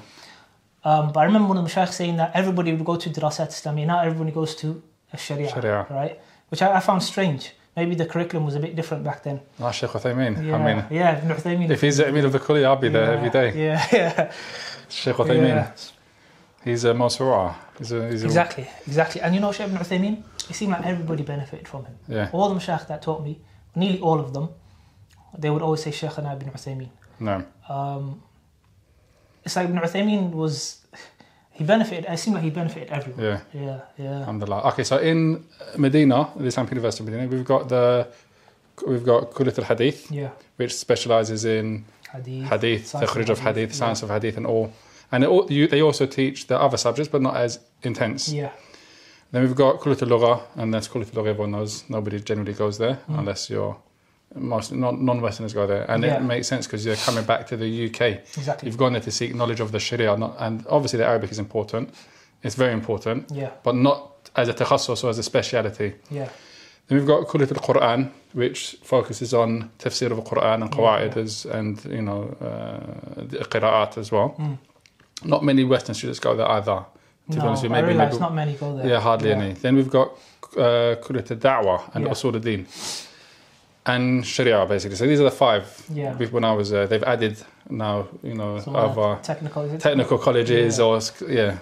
[0.84, 3.48] Um, but I remember one of the Mashaykh saying that everybody would go to Dirasat
[3.48, 4.82] Islamiyya, now everybody goes to
[5.16, 5.86] Sharia, Sharia.
[5.90, 6.20] right?
[6.48, 7.52] Which I, I found strange.
[7.76, 9.40] Maybe the curriculum was a bit different back then.
[9.60, 10.44] Ah, Sheikh Uthaymeen.
[10.44, 11.70] Yeah, I mean, yeah, Ibn Uthaymeen.
[11.70, 13.48] if he's the Emir of the Kuli, I'll be there every day.
[13.66, 14.32] Yeah, yeah,
[14.88, 15.48] Sheikh Uthaymeen.
[15.48, 15.72] yeah.
[16.64, 17.54] He's a Mosura.
[17.78, 19.20] He's a, he's a, Exactly, exactly.
[19.22, 20.22] And you know Shaykh Ibn Uthaymeen?
[20.50, 21.96] It seemed like everybody benefited from him.
[22.08, 22.28] Yeah.
[22.32, 23.40] All the Mashaykh that taught me,
[23.76, 24.48] nearly all of them,
[25.38, 26.90] they would always say Shaykhana Ibn Uthaymeen.
[27.20, 27.44] No.
[27.68, 28.22] Um,
[29.50, 30.78] it's like Ibn Uthaymeen was,
[31.50, 33.20] he benefited, it seemed like he benefited everyone.
[33.28, 33.40] Yeah.
[33.52, 34.18] Yeah, yeah.
[34.22, 34.60] Alhamdulillah.
[34.70, 35.44] Okay, so in
[35.76, 38.06] Medina, the Islamic University of Medina, we've got the
[38.86, 40.30] we've got Kulit al Hadith, Yeah.
[40.56, 42.44] which specializes in Hadith.
[42.48, 43.76] Hadith, the of Hadith, yeah.
[43.82, 44.72] science of Hadith, and all.
[45.12, 48.28] And all- you, they also teach the other subjects, but not as intense.
[48.32, 48.52] Yeah.
[49.32, 51.30] Then we've got Kulit al Lugha, and that's Kulit al Lugha.
[51.30, 53.18] Everyone knows nobody generally goes there Mm.
[53.18, 53.76] unless you're
[54.34, 56.16] most non- non-Westerners go there, and Yeah.
[56.16, 58.20] it makes sense because you're coming back to the UK.
[58.36, 58.66] Exactly.
[58.68, 61.38] You've gone there to seek knowledge of the Sharia, not, and obviously the Arabic is
[61.38, 61.92] important.
[62.42, 63.50] It's very important, Yeah.
[63.64, 65.94] but not as a takhassus or as a speciality.
[66.10, 66.28] Yeah.
[66.86, 71.16] Then we've got Kulit al-Quran, which focuses on tafsir of the Quran and Yeah, qawa'id
[71.16, 71.22] yeah.
[71.22, 74.34] as- and, you know, uh, the qira'at as well.
[74.38, 74.58] Mm.
[75.24, 76.84] Not many Western students go there either.
[77.30, 78.86] To no, be honest with I maybe, maybe not many go there.
[78.88, 79.52] yeah, hardly any.
[79.52, 80.08] Then we've got
[80.56, 82.10] uh, Kulit al-Da'wah and Yeah.
[82.12, 82.66] Usul al-Din
[83.86, 84.96] and Sharia basically.
[84.96, 85.64] So these are the five.
[85.92, 86.14] Yeah.
[86.14, 87.38] When I was there, they've added
[87.68, 90.84] now, you know, Some other technical, technical colleges Yeah.
[90.84, 91.58] or yeah.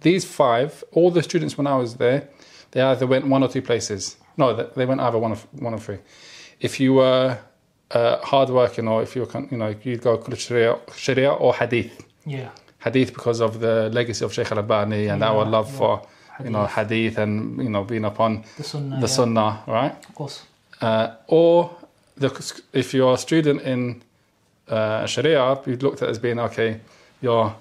[0.00, 2.28] These five, all the students when I was there,
[2.70, 4.16] they either went one or two places.
[4.36, 5.98] No, they- went either one of one of three.
[6.60, 7.38] If you were
[7.90, 12.04] uh, hardworking or if you were, you know, you'd go Sharia, Sharia or Hadith.
[12.24, 12.50] Yeah.
[12.78, 15.78] Hadith because of the legacy of Sheikh Al-Albani and Yeah, our love yeah.
[15.78, 16.02] for
[16.44, 18.96] you know Hadith and you know being upon the sunnah.
[18.96, 19.94] the yeah, Sunnah, right?
[20.08, 20.42] Of course.
[20.80, 21.70] Uh, or
[22.16, 22.30] the,
[22.72, 24.02] if you're a student in
[24.68, 26.80] uh, Sharia, you'd looked at as being okay,
[27.20, 27.54] your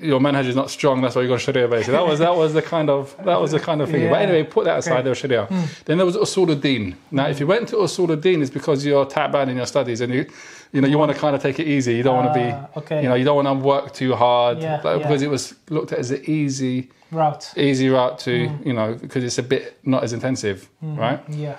[0.00, 1.00] your manhaj is not strong.
[1.02, 1.94] That's why you got Sharia basically.
[1.94, 4.08] That was that was the kind of that was the kind of thing.
[4.10, 4.92] But anyway, put that aside.
[4.92, 5.02] Okay.
[5.02, 5.48] There was Sharia.
[5.86, 6.94] Then there was Usul al-Din.
[7.10, 10.12] Now, if you went to Usul al-Din, it's because you're taban in your studies and
[10.14, 10.26] you
[10.72, 11.94] you know you want to kind of take it easy.
[11.96, 13.02] You don't want to be Ah, okay.
[13.02, 14.98] you know you don't want to work too hard Yeah, like, yeah.
[14.98, 17.52] because it was looked at as an easy route.
[17.56, 18.32] easy route to
[18.64, 21.20] you know because it's a bit not as intensive, right?
[21.28, 21.56] Yeah.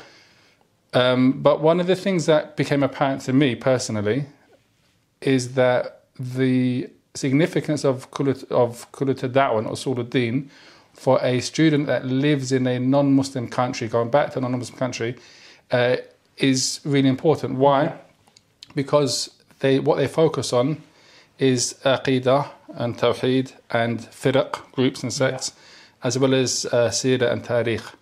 [0.94, 4.26] Um, but one of the things that became apparent to me personally
[5.22, 10.50] is that the significance of kulut of kulut da'wah and usul al-din
[10.94, 15.16] for a student that lives in a non-Muslim country, going back to a non-Muslim country,
[15.72, 15.96] uh,
[16.38, 17.58] is really important.
[17.58, 17.94] Why?
[18.76, 20.82] Because they what they focus on
[21.38, 25.54] is aqidah and tawheed and firq groups and sects,
[26.04, 27.94] as well as uh, seerah and tarikh.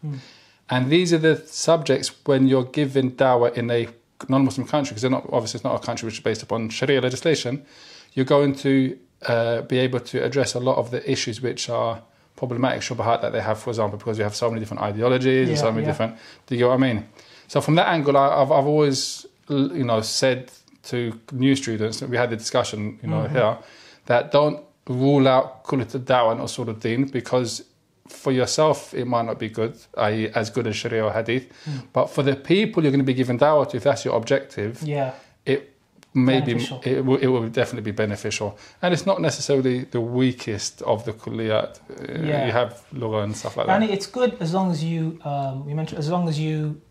[0.70, 3.88] And these are the subjects when you're given dawah in a
[4.28, 7.02] non-Muslim country, because they're not obviously it's not a country which is based upon Sharia
[7.02, 7.66] legislation.
[8.14, 12.02] You're going to uh, be able to address a lot of the issues which are
[12.36, 15.58] problematic shubahat that they have, for example, because you have so many different ideologies and
[15.58, 15.92] so many yeah.
[15.92, 16.18] different.
[16.46, 17.08] Do you get what I mean?
[17.48, 20.52] So from that angle, I, I've I've always you know said
[20.84, 23.36] to new students we had the discussion you know Mm-hmm.
[23.36, 23.58] here
[24.06, 27.64] that don't rule out kulit al-da'wah and usul al-din because
[28.10, 30.30] for yourself it might not be good, i.e.
[30.36, 31.82] as good as Sharia or Hadith, Mm.
[31.94, 34.82] but for the people you're going to be giving da'wah to, if that's your objective,
[34.84, 35.12] Yeah.
[35.46, 35.74] it
[36.14, 36.80] may Beneficial.
[36.80, 41.04] be it will, it will definitely be beneficial, and it's not necessarily the weakest of
[41.06, 41.72] the kulliyat.
[41.90, 42.46] Uh, Yeah.
[42.48, 43.82] You have lugha and stuff like that.
[43.82, 46.82] And it's good as long as you, um, you mentioned, as long as you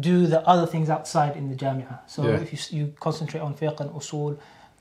[0.00, 2.00] do the other things outside in the jamia.
[2.06, 2.40] So Yeah.
[2.44, 4.38] if you, you concentrate on fiqh and usul,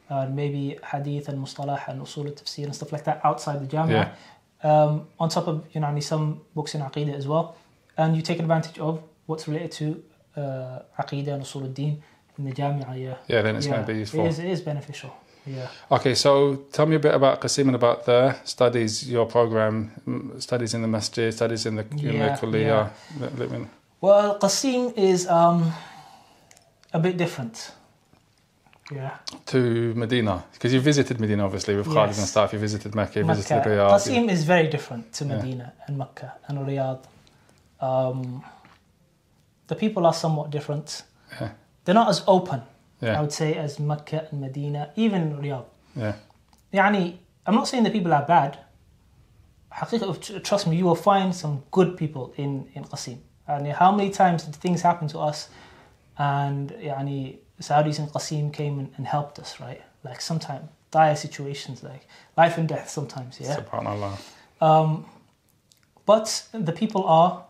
[0.09, 4.09] uh, maybe hadith and mustalah and usul al-tafsir and stuff like that outside the jamia.
[4.63, 7.55] Um, on top of, you know, some books in aqidah as well.
[7.97, 10.03] And you take advantage of what's related to
[10.41, 12.01] uh, aqidah and usul al-din
[12.37, 12.87] in the jamia.
[12.97, 13.17] Yeah.
[13.27, 13.73] yeah, then it's yeah.
[13.73, 14.25] going to be useful.
[14.25, 15.13] It is, it is beneficial.
[15.45, 15.67] Yeah.
[15.91, 19.91] Okay, so tell me a bit about Qassim and about the studies, your program,
[20.39, 22.89] studies in the masjid, studies in the in the Yeah, yeah.
[23.19, 23.67] Let- let me-
[23.99, 25.73] Well, Qassim is um,
[26.93, 27.71] a bit different
[28.91, 29.17] yeah.
[29.45, 30.43] to Medina?
[30.53, 32.17] Because you visited Medina, obviously, with yes.
[32.17, 32.53] And stuff.
[32.53, 33.91] You visited Mecca, you visited Riyadh.
[33.91, 35.83] Qassim is very different to Medina yeah.
[35.87, 37.03] and Mecca and Riyadh.
[37.79, 38.43] Um,
[39.67, 41.03] the people are somewhat different.
[41.39, 41.51] Yeah.
[41.83, 42.61] They're not as open,
[43.01, 45.65] I would say, as Mecca and Medina, even Riyadh.
[45.95, 46.15] Yeah.
[46.73, 48.59] Yani, I'm not saying the people are bad.
[50.43, 53.17] Trust me, you will find some good people in, in Qassim.
[53.47, 55.49] And how many times did things happen to us
[56.17, 59.81] and yani, Saudis and Qassim came and, and helped us, right?
[60.03, 63.55] Like sometimes dire situations, like life and death sometimes, yeah?
[63.57, 64.17] subhanallah.
[64.61, 65.05] Um,
[66.05, 67.45] but the people are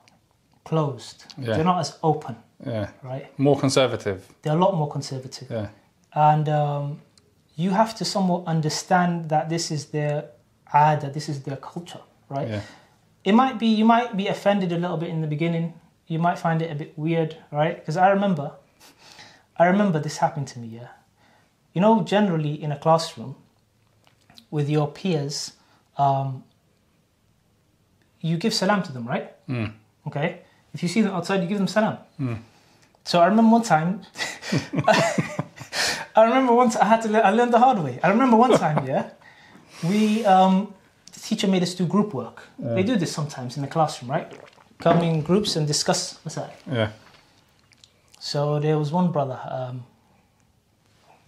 [0.66, 1.26] closed.
[1.38, 1.56] Yeah.
[1.56, 2.36] They're not as open,
[2.66, 3.28] Yeah, right?
[3.40, 4.26] more conservative.
[4.42, 5.50] They're a lot more conservative.
[5.50, 5.68] Yeah,
[6.14, 7.02] And um,
[7.56, 10.26] you have to somewhat understand that this is their
[10.74, 12.48] ada, this is their culture, right?
[12.48, 12.62] yeah,
[13.24, 15.74] It might be, you might be offended a little bit in the beginning.
[16.08, 17.76] You might find it a bit weird, right?
[17.80, 18.52] Because I remember,
[19.58, 20.88] I remember this happened to me, yeah.
[21.74, 23.36] You know, generally in a classroom
[24.52, 25.54] with your peers,
[25.98, 26.44] um,
[28.22, 29.34] you give salam to them, right?
[29.48, 29.74] Mm.
[30.08, 30.42] Okay.
[30.74, 31.98] If you see them outside, you give them salam.
[33.04, 34.02] So I remember one time.
[36.16, 37.10] I remember once I had to.
[37.10, 38.00] le- I learned the hard way.
[38.04, 39.10] I remember one time, yeah,
[39.84, 40.74] we um,
[41.12, 42.48] the teacher made us do group work.
[42.60, 44.32] They do this sometimes in the classroom, right?
[44.80, 46.52] Come in groups and discuss masa'il.
[46.72, 46.90] yeah,
[48.26, 49.38] So there was one brother.
[49.50, 49.84] Um,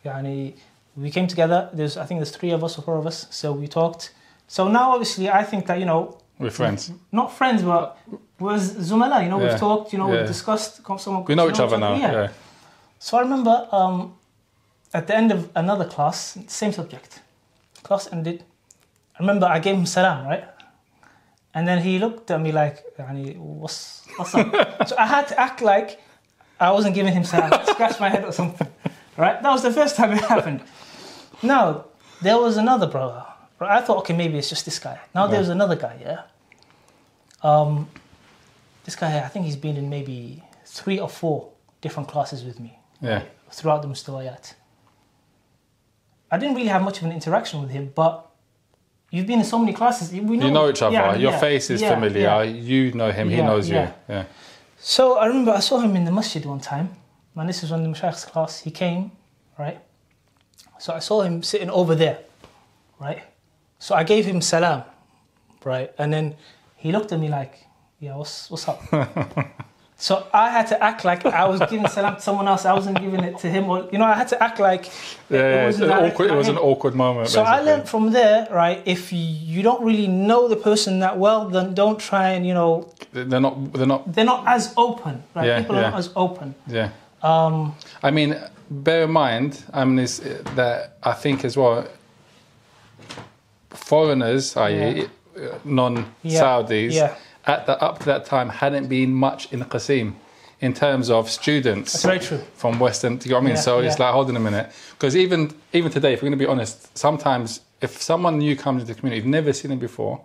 [0.05, 0.53] yani,
[0.95, 1.69] we came together.
[1.73, 3.27] There's I think there's three of us or four of us.
[3.31, 4.13] So we talked.
[4.47, 6.91] So now obviously I think that you know we're friends.
[7.11, 7.97] not friends, but
[8.39, 9.21] was Zumala.
[9.23, 9.49] You know, Yeah.
[9.49, 9.91] we've talked.
[9.91, 10.19] You know, Yeah.
[10.19, 10.73] we've discussed.
[10.99, 11.95] Someone, We know each other now.
[11.95, 12.29] Yeah,
[12.99, 14.13] So I remember um,
[14.93, 17.19] at the end of another class, same subject.
[17.83, 18.45] Class ended.
[19.15, 20.45] I remember I gave him salam, right?
[21.53, 24.87] And then he looked at me like, "Yani, what's, what's up?
[24.87, 25.99] so I had to act like
[26.59, 28.67] I wasn't giving him salam, scratch my head or something,
[29.17, 29.41] right?
[29.41, 30.61] That was the first time it happened.
[31.43, 31.85] Now,
[32.21, 33.23] there was another brother.
[33.59, 34.99] Right, I thought, okay, maybe it's just this guy.
[35.13, 36.21] Now there's another guy, yeah.
[37.41, 37.87] Um,
[38.83, 41.49] this guy, I think he's been in maybe three or four
[41.81, 43.21] different classes with me Yeah.
[43.51, 44.53] throughout the mustawayat.
[46.31, 48.25] I didn't really have much of an interaction with him, but
[49.11, 50.11] you've been in so many classes.
[50.11, 50.93] We know, You know each other.
[50.93, 52.21] Yeah, Your yeah, face is yeah, familiar.
[52.21, 52.41] yeah.
[52.41, 53.29] You know him.
[53.29, 53.85] He Yeah, knows yeah.
[54.09, 54.15] you.
[54.15, 54.23] Yeah.
[54.77, 56.95] So I remember I saw him in the masjid one time.
[57.35, 58.61] And this was when the Mashaykh's class.
[58.61, 59.11] He came,
[59.59, 59.79] right?
[60.79, 62.19] So I saw him sitting over there,
[62.99, 63.23] right?
[63.79, 64.83] So I gave him salam,
[65.63, 65.91] right?
[65.97, 66.35] And then
[66.77, 67.65] he looked at me like,
[67.99, 68.81] yeah, what's, what's up?
[69.97, 72.65] so I had to act like I was giving salam to someone else.
[72.65, 73.69] I wasn't giving it to him.
[73.69, 74.85] Or, you know, I had to act like
[75.29, 77.29] Yeah, yeah, wasn't it's an awkward, it was an awkward moment.
[77.29, 78.81] So I learned from there, right?
[78.85, 82.89] If you don't really know the person that well, then don't try and, you know,
[83.13, 83.73] They're not.
[83.73, 84.13] They're not.
[84.13, 85.47] they're not as open, right?
[85.47, 86.55] Yeah, People are not as open.
[86.67, 86.89] Yeah.
[87.23, 88.35] Um, I mean,
[88.69, 90.19] bear in mind, I mean, is
[90.55, 91.87] that I think as well,
[93.69, 95.05] foreigners, i.e.,
[95.37, 97.15] uh non-Saudis, Yeah.
[97.47, 100.15] At the up to that time hadn't been much in Qassim
[100.61, 102.41] in terms of students That's very true.
[102.55, 103.17] from Western.
[103.17, 103.55] Do you know what I mean?
[103.55, 104.05] Yeah, so it's yeah.
[104.05, 106.97] like, hold on a minute, because even even today, if we're going to be honest,
[106.97, 110.21] sometimes if someone new comes into the community, you've never seen them before,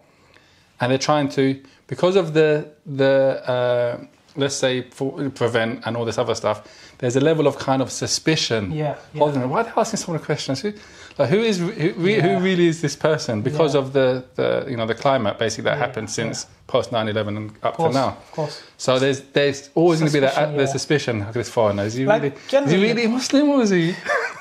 [0.81, 4.05] and they're trying to because of the the uh,
[4.37, 6.63] let's say for, prevent and all this other stuff.
[6.99, 8.73] There's a level of kind of suspicion.
[8.73, 9.43] Yeah, Hold yeah.
[9.43, 10.61] on, why are they asking someone questions?
[10.61, 10.73] Who,
[11.18, 12.22] like, who is who, re- Yeah.
[12.38, 13.42] who really is this person?
[13.42, 13.82] Because Yeah.
[13.82, 17.50] of the, the you know the climate basically that Yeah, happened since post 9/11 and
[17.64, 18.08] up Of course, to now.
[18.10, 18.62] of course.
[18.78, 20.72] So there's there's always going to be that Suspicion, the yeah.
[20.78, 21.84] suspicion of this foreigner.
[21.86, 23.96] Is he Like, really is he generally- really Muslim or is he?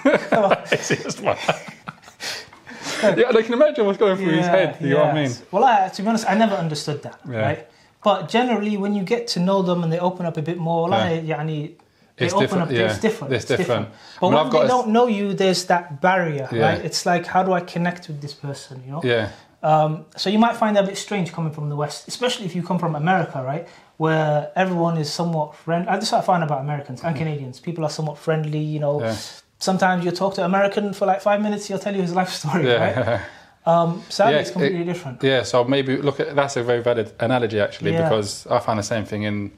[0.73, 1.37] is he just one?
[3.03, 4.77] yeah, I can imagine what's going through his head.
[4.81, 5.31] You know what I mean?
[5.31, 5.43] yes.
[5.51, 7.39] Well, I, to be honest, I never understood that, Yeah.
[7.47, 7.67] right?
[8.03, 10.89] But generally, when you get to know them and they open up a bit more,
[10.89, 11.73] like, يعني,
[12.20, 12.90] they It's open different, up, yeah.
[12.92, 13.34] it's different.
[13.34, 13.88] It's different.
[14.22, 16.62] But I mean, when I've they don't know you, there's that barrier, Yeah.
[16.68, 16.86] right?
[16.86, 19.02] It's like, how do I connect with this person, you know?
[19.04, 19.30] Yeah,
[19.64, 22.54] Um, so you might find that a bit strange coming from the West, especially if
[22.56, 23.68] you come from America, right?
[23.98, 25.88] Where everyone is somewhat friendly.
[25.90, 27.60] I just what I find about Americans and Canadians.
[27.60, 29.02] People are somewhat friendly, you know.
[29.02, 29.16] Yeah.
[29.60, 32.30] Sometimes you talk to an American for like five minutes, he'll tell you his life
[32.42, 33.20] story, right?
[33.66, 35.22] Um, Saudi Yeah, it's completely it- different.
[35.22, 35.44] yeah.
[35.44, 38.04] So maybe look at that's a very valid analogy actually Yeah.
[38.04, 39.52] because I find the same thing in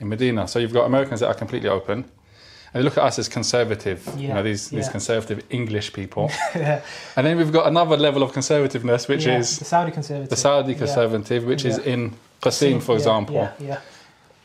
[0.00, 0.46] in Medina.
[0.48, 2.04] So you've got Americans that are completely open.
[2.72, 6.30] And they look at us as conservative, you know, these, these conservative English people.
[6.54, 6.82] yeah,
[7.16, 10.28] and then we've got another level of conservativeness, which yeah, is the Saudi conservative.
[10.28, 10.78] the Saudi Yeah.
[10.78, 13.34] conservative, which is in Qassim, for Yeah, example.
[13.36, 13.80] Yeah, yeah.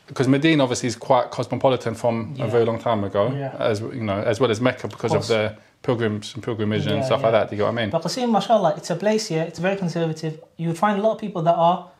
[0.06, 2.46] Because Medina obviously is quite cosmopolitan from Yeah.
[2.46, 3.54] a very long time ago, Yeah.
[3.58, 5.28] as you know, as well as Mecca because of, course.
[5.28, 7.50] the pilgrims and pilgrimage and Yeah, stuff like that.
[7.50, 7.90] Do you get what I mean?
[7.90, 10.40] But Qassim, mashallah, it's a place here, it's very conservative.
[10.56, 11.90] You would find a lot of people that are,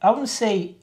[0.00, 0.76] I wouldn't say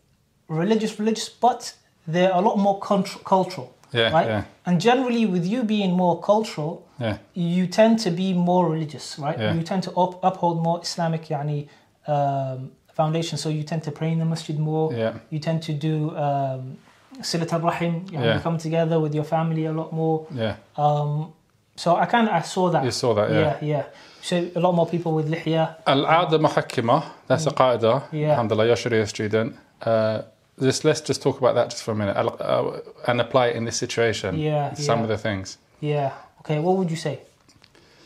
[0.50, 1.74] religious, religious, but
[2.08, 3.74] they're a lot more contr- cultural.
[3.94, 4.28] Yeah, right?
[4.28, 9.20] yeah, And generally, with you being more cultural, yeah, you tend to be more religious,
[9.20, 9.38] right?
[9.38, 9.54] Yeah.
[9.54, 11.68] You tend to up, uphold more Islamic yani,
[12.08, 13.38] um, foundation.
[13.38, 14.94] So you tend to pray in the masjid more.
[14.94, 16.78] yeah, You tend to do um,
[17.22, 18.06] silat al-rahim.
[18.12, 18.36] yani Yeah.
[18.36, 20.26] You come together with your family a lot more.
[20.34, 20.56] yeah.
[20.78, 21.34] Um,
[21.76, 22.84] so I kind of I saw that.
[22.84, 23.40] You saw that, yeah.
[23.40, 23.84] yeah, yeah.
[24.22, 25.76] So a lot more people with lihya.
[25.88, 28.04] Al-Aada Muhakkima, that's a qaida.
[28.12, 28.32] Yeah.
[28.32, 29.56] Alhamdulillah, you're a student.
[29.82, 30.22] Uh,
[30.60, 33.66] just, let's just talk about that just for a minute uh, and apply it in
[33.66, 34.38] this situation.
[34.38, 35.04] Yeah, Some yeah.
[35.04, 35.58] of the things.
[35.80, 36.14] Yeah.
[36.42, 36.60] Okay.
[36.60, 37.20] What would you say?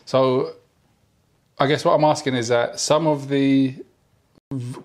[0.06, 0.54] So,
[1.60, 3.76] I guess what I'm asking is that some of the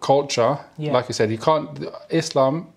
[0.00, 0.92] culture, Yeah.
[0.92, 1.68] like you said, you can't.
[2.08, 2.68] Islam,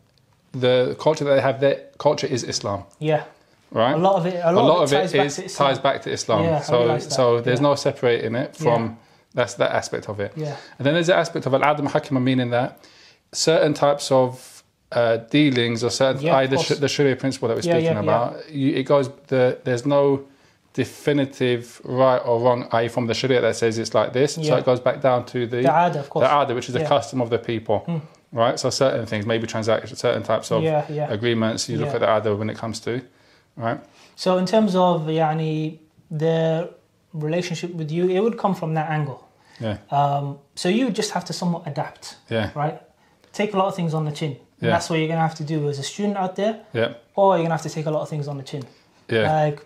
[0.51, 3.23] the culture that they have, their culture is Islam, Yeah.
[3.71, 3.93] right?
[3.93, 4.35] A lot of it.
[4.35, 5.67] A A lot, lot of it ties back is to Islam.
[5.69, 6.43] ties back to Islam.
[6.43, 7.63] Yeah, so, so there's Yeah.
[7.69, 8.97] no separating it from.
[9.35, 10.31] That's that aspect of it.
[10.35, 10.55] Yeah.
[10.77, 12.77] And then there's the aspect of al-Aada Muhakkima, meaning that
[13.31, 14.52] certain types of
[14.95, 16.67] uh, dealings or certain Yeah, the, course.
[16.75, 19.85] sh- the Sharia principle that we're Yeah, speaking yeah, about, You, it goes the there's
[19.85, 20.25] no
[20.73, 24.33] definitive right or wrong, i.e., from the Sharia that says it's like this.
[24.35, 26.27] So it goes back down to the The ada, of course.
[26.27, 27.77] the ada, which is the custom of the people,
[28.31, 28.59] right?
[28.59, 31.11] So certain things, maybe transactions, certain types of Yeah, yeah.
[31.17, 33.01] agreements, you look at the other when it comes to,
[33.55, 33.79] right?
[34.15, 35.79] So in terms of yani,
[36.09, 36.69] their
[37.13, 39.19] relationship with you, it would come from that angle.
[39.59, 42.81] Yeah, Um, so you just have to somewhat adapt, yeah, right?
[43.33, 44.35] Take a lot of things on the chin.
[44.63, 44.75] And Yeah.
[44.75, 47.43] that's what you're gonna have to do as a student out there, yeah, or you're
[47.43, 48.63] gonna have to take a lot of things on the chin,
[49.09, 49.59] yeah, like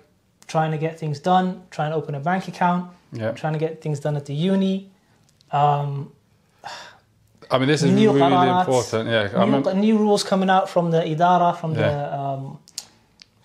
[0.47, 3.31] trying to get things done, trying to open a bank account, yeah.
[3.41, 4.89] trying to get things done at the uni.
[5.51, 6.11] Um,
[7.51, 9.07] I mean, this is New really important.
[9.07, 11.81] Yeah, I new, new rules coming out from the idara, from Yeah.
[11.89, 12.59] the um,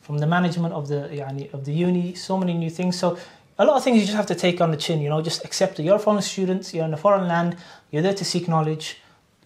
[0.01, 2.15] from the management of the yani, of the uni.
[2.15, 2.99] So many new things.
[2.99, 3.19] So
[3.59, 5.01] a lot of things you just have to take on the chin.
[5.03, 6.73] You know, just accept that You're a foreign student.
[6.75, 7.57] You're in a foreign land.
[7.91, 8.97] You're there to seek knowledge.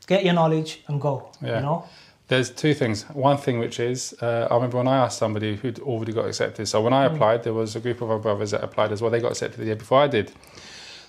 [0.07, 1.31] Get your knowledge and go.
[1.43, 1.57] Yeah.
[1.57, 1.85] You know.
[2.29, 3.05] There's two things.
[3.11, 6.67] One thing which is, uh, I remember when I asked somebody who'd already got accepted.
[6.67, 7.15] So when I Mm.
[7.15, 9.11] applied, there was a group of our brothers that applied as well.
[9.13, 10.33] They got accepted the year before I did.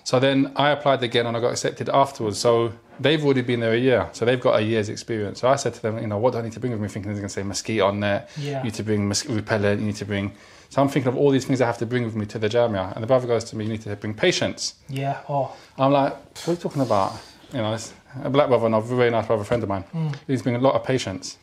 [0.04, 2.38] So then I applied again and I got accepted afterwards.
[2.38, 4.08] So they've already been there a year.
[4.12, 5.40] So they've got a year's experience.
[5.40, 6.88] So I said to them, you know, what do I need to bring with me?
[6.88, 8.58] Thinking they're going to say mosquito net, Yeah.
[8.58, 10.32] you need to bring mosquito repellent, you need to bring.
[10.70, 12.48] So I'm thinking of all these things I have to bring with me to the
[12.48, 12.92] jamia.
[12.94, 14.74] And the brother goes to me, you need to bring patience.
[14.88, 15.18] Yeah.
[15.28, 15.52] Oh.
[15.78, 17.12] I'm like, what are you talking about?
[17.52, 17.92] You know, it's
[18.22, 19.84] a black brother and a very nice brother friend of mine.
[19.94, 20.14] Mm.
[20.26, 21.36] He's been a lot of patience.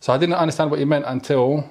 [0.00, 1.70] So I didn't understand what he meant until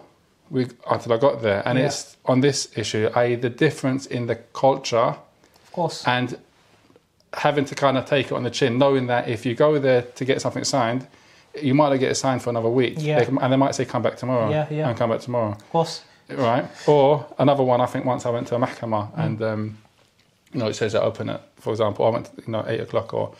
[0.49, 1.61] we until I got there.
[1.67, 1.85] And Yeah.
[1.87, 3.35] it's on this issue, i.e.
[3.35, 4.97] the difference in the culture
[5.65, 6.03] Of course.
[6.07, 6.37] and
[7.33, 10.01] having to kind of take it on the chin, knowing that if you go there
[10.01, 11.07] to get something signed,
[11.61, 12.95] you might not get it signed for another week.
[12.97, 13.19] Yeah.
[13.19, 14.49] They can- and they might say come back tomorrow.
[14.49, 14.87] Yeah, yeah.
[14.89, 15.51] And come back tomorrow.
[15.51, 16.03] of course.
[16.29, 16.65] Right.
[16.87, 19.19] Or another one, I think once I went to a mahkama Mm.
[19.25, 19.77] and, um,
[20.53, 22.79] you know, it says they're open at, for example, I went, to, you know, eight
[22.81, 23.33] o'clock or,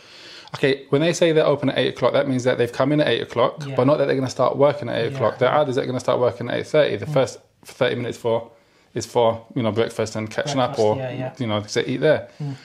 [0.55, 3.01] okay, when they say they're open at eight o'clock, that means that they've come in
[3.01, 3.75] at eight o'clock, Yeah.
[3.75, 5.15] but not that they're going to start working at eight Yeah.
[5.17, 5.37] o'clock.
[5.39, 6.99] They're others that are going to start working at 8.30.
[6.99, 8.49] The first 30 minutes for,
[8.93, 12.29] is for, you know, breakfast and catching up or, yeah, you know, to eat there.
[12.41, 12.55] Mm.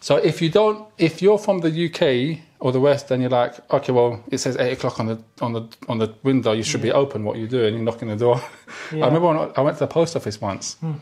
[0.00, 3.54] So if you don't, if you're from the UK or the West, then you're like,
[3.72, 6.52] okay, well, it says eight o'clock on the on the on the window.
[6.52, 7.24] You should be open.
[7.24, 7.74] What you doing?
[7.74, 8.40] You're knocking the door.
[8.92, 10.92] I remember when I went to the post office once Hmm.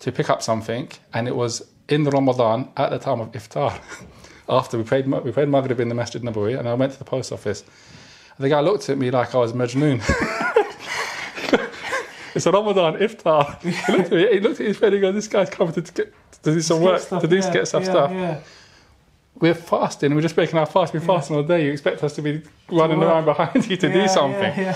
[0.00, 3.72] to pick up something, and it was in the Ramadan at the time of iftar.
[4.48, 7.04] After we prayed, we prayed Maghrib in the Masjid Nabawi, and I went to the
[7.04, 7.62] post office.
[8.36, 10.00] And The guy looked at me like I was Majnoon.
[12.34, 13.60] it's a Ramadan iftar.
[13.62, 14.32] He looked at me.
[14.32, 14.94] He looked at his friend.
[14.94, 17.52] He goes, "This guy's coming to get to do some work, stuff, to do yeah,
[17.52, 18.40] get some yeah, stuff." Yeah.
[19.40, 20.14] We're fasting.
[20.14, 20.94] We're just breaking our fast.
[20.94, 21.06] We're Yeah.
[21.06, 21.64] fasting all day.
[21.64, 23.08] You expect us to be running work.
[23.08, 24.74] around behind you to do something.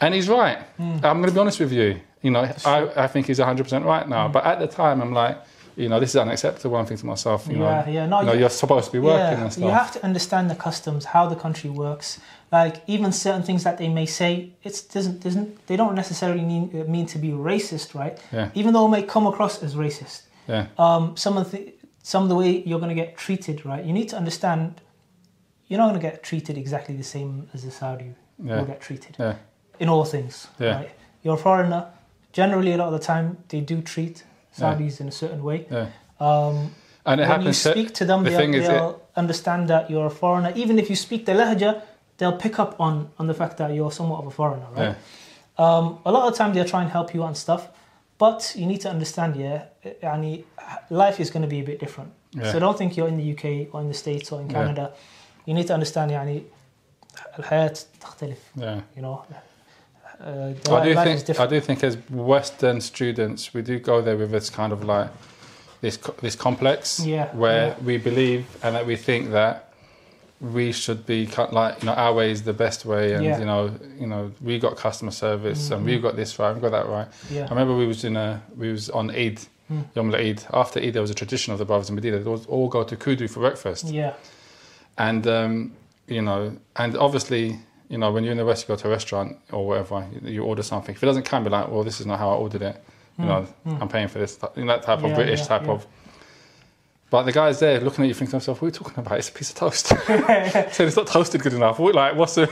[0.00, 0.58] And he's right.
[0.78, 1.04] Mm.
[1.04, 2.00] I'm going to be honest with you.
[2.22, 4.28] You know, I, I think he's 100% right now.
[4.28, 4.32] Mm.
[4.32, 5.36] But at the time, I'm like,
[5.82, 6.76] you know, this is unacceptable.
[6.76, 8.06] I'm thinking to myself, you yeah, know, yeah.
[8.06, 9.64] No, you know, you- you're supposed to be working yeah, and stuff.
[9.64, 12.20] You have to understand the customs, how the country works.
[12.52, 14.30] Like even certain things that they may say,
[14.62, 16.64] it doesn't doesn't they don't necessarily mean,
[16.94, 18.18] mean to be racist, right?
[18.32, 18.50] Yeah.
[18.60, 20.22] Even though it may come across as racist.
[20.48, 21.60] yeah, Um, some of the
[22.02, 23.84] some of the way you're going to get treated, right?
[23.88, 24.80] You need to understand.
[25.68, 28.10] You're not going to get treated exactly the same as the Saudi
[28.42, 29.36] yeah, will get treated yeah,
[29.78, 30.48] in all things.
[30.58, 30.76] Yeah.
[30.76, 30.90] Right?
[31.22, 31.82] You're a foreigner.
[32.32, 34.24] Generally, a lot of the time, they do treat.
[34.57, 35.59] Saudis in a certain way.
[35.71, 35.87] yeah.
[36.19, 36.71] Um,
[37.05, 37.63] And it when you happens.
[37.63, 40.51] to- speak to them, the they'll, thing is they'll understand that you're a foreigner.
[40.55, 41.81] Even if you speak the lahja,
[42.17, 44.95] they'll pick up on, on the fact that you're somewhat of a foreigner, right?
[44.95, 47.63] yeah, Um, a lot of the time, they'll try and help you and stuff.
[48.17, 49.63] But you need to understand, yeah,
[50.01, 50.43] yani,
[50.89, 52.11] life is going to be a bit different.
[52.31, 54.53] yeah, So don't think you're in the UK or in the States or in Yeah.
[54.57, 54.85] Canada.
[55.45, 56.43] You need to understand, يعني
[57.39, 58.79] الحياة تختلف, yeah.
[58.95, 59.21] you know.
[60.20, 63.78] uh, I do li- life is think I do think as Western students, we do
[63.78, 65.10] go there with this kind of like
[65.80, 67.74] this this complex Yeah, where yeah.
[67.84, 69.72] we believe and that we think that
[70.40, 73.38] we should be cut like you know our way is the best way and Yeah.
[73.38, 75.86] you know you know we got customer service and Mhm.
[75.86, 77.44] we've got this right we've got that right Yeah.
[77.46, 79.84] I remember we was in a we was on Eid Mm.
[79.94, 82.46] Yom Eid after Eid there was a tradition of the brothers in Medina they would
[82.46, 84.12] all go to Kudu for breakfast Yeah.
[84.98, 85.72] and um,
[86.08, 87.58] you know and obviously
[87.90, 90.42] you know when you're in the West you go to a restaurant or whatever you,
[90.42, 90.94] order something.
[90.94, 92.82] If it doesn't come be like well this is not how I ordered it.
[93.18, 93.82] You Mm, know mm.
[93.82, 95.72] I'm paying for this you know, that type of British yeah, type yeah.
[95.72, 95.86] of
[97.10, 99.18] but the guy's there looking at you thinking to himself what are you talking about?
[99.18, 99.88] It's a piece of toast.
[100.72, 101.78] So it's not toasted good enough.
[101.78, 102.48] Like what's the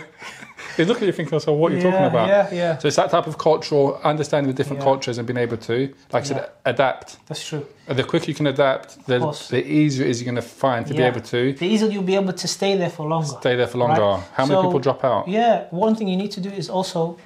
[0.79, 2.79] he's looking at you thinking so what are you talking about Yeah, yeah.
[2.79, 4.85] so it's that type of cultural understanding the different Yeah.
[4.91, 5.77] cultures and being able to
[6.12, 6.73] like I said Yeah.
[6.73, 7.67] adapt That's true.
[7.87, 9.19] the quicker you can adapt the,
[9.51, 12.03] the easier it is you're going to find to be able to The easier you'll
[12.14, 13.37] be able to stay there for longer.
[13.41, 14.23] stay there for longer Right.
[14.35, 17.17] how many So- people drop out Yeah, one thing you need to do is also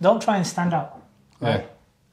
[0.00, 0.90] don't try and stand out.
[1.40, 1.60] Right?
[1.60, 1.66] Yeah.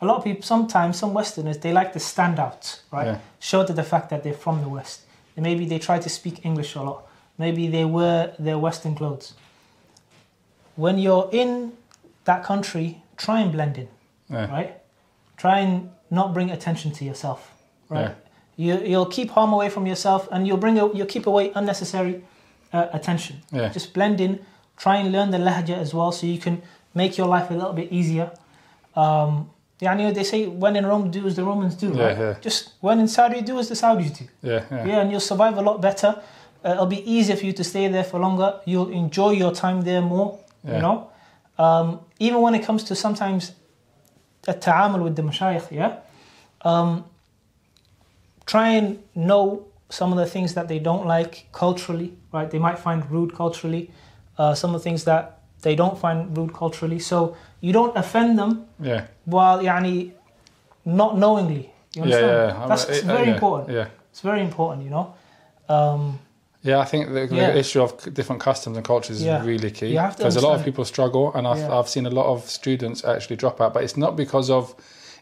[0.04, 3.08] A lot of people, sometimes some Westerners, they like to stand out, right?
[3.08, 3.18] Yeah.
[3.40, 5.02] Show to the fact that they're from the West.
[5.36, 7.00] And maybe they try to speak English a lot.
[7.38, 9.34] Maybe they wear their Western clothes.
[10.78, 11.74] When you're in
[12.26, 13.88] that country, try and blend in,
[14.30, 14.50] Yeah.
[14.50, 14.72] right?
[15.36, 17.52] Try and not bring attention to yourself,
[17.90, 18.16] right?
[18.58, 18.76] Yeah.
[18.80, 22.24] You, you'll keep harm away from yourself, and you'll bring a, you'll keep away unnecessary
[22.74, 23.36] uh, attention.
[23.52, 23.70] Yeah.
[23.70, 24.40] Just blend in.
[24.78, 26.62] Try and learn the lahja as well, so you can
[26.94, 28.32] make your life a little bit easier.
[28.96, 31.90] Um, yeah, I know they say when in Rome, do as the Romans do.
[31.94, 32.18] Yeah, right?
[32.18, 32.36] yeah.
[32.42, 34.26] Just when in Saudi, do as the Saudis do.
[34.42, 36.22] Yeah, yeah, Yeah, and you'll survive a lot better.
[36.66, 38.60] Uh, it'll be easier for you to stay there for longer.
[38.66, 40.77] You'll enjoy your time there more Yeah.
[40.77, 41.11] You know,
[41.59, 43.53] um, even when it comes to sometimes
[44.49, 45.97] a ta'amul with the mashayikh, yeah.
[46.63, 47.05] Um,
[48.47, 52.51] try and know some of the things that they don't like culturally, right?
[52.51, 53.91] They might find rude culturally.
[54.39, 56.99] Uh, some of the things that they don't find rude culturally.
[56.99, 60.13] So you don't offend them yeah, while يعني
[60.85, 61.71] not knowingly.
[61.95, 62.31] You yeah, understand?
[62.31, 62.61] yeah.
[62.61, 63.71] I'm- That's uh, it's uh, very yeah, important.
[63.71, 65.15] Yeah, It's very important, you know.
[65.69, 66.19] Um,
[66.62, 66.80] yeah.
[66.80, 69.40] I think the, the issue of different customs and cultures Yeah.
[69.42, 71.78] is really key because a lot of people struggle, and I've Yeah.
[71.78, 73.74] I've seen a lot of students actually drop out.
[73.74, 74.76] But it's not because of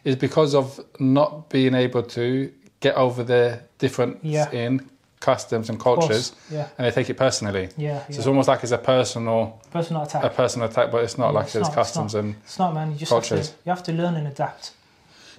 [0.04, 4.50] it's because of not being able to get over the difference Yeah.
[4.52, 7.70] in customs and cultures, Yeah, and they take it personally.
[7.76, 10.22] yeah, So it's almost like it's a personal, Personal attack.
[10.22, 12.34] a personal attack, but it's not Yeah, like it's it's, not, it's customs and.
[12.44, 12.92] it's not, man.
[12.92, 13.48] You just have Cultures.
[13.48, 14.72] to, you have to learn and adapt.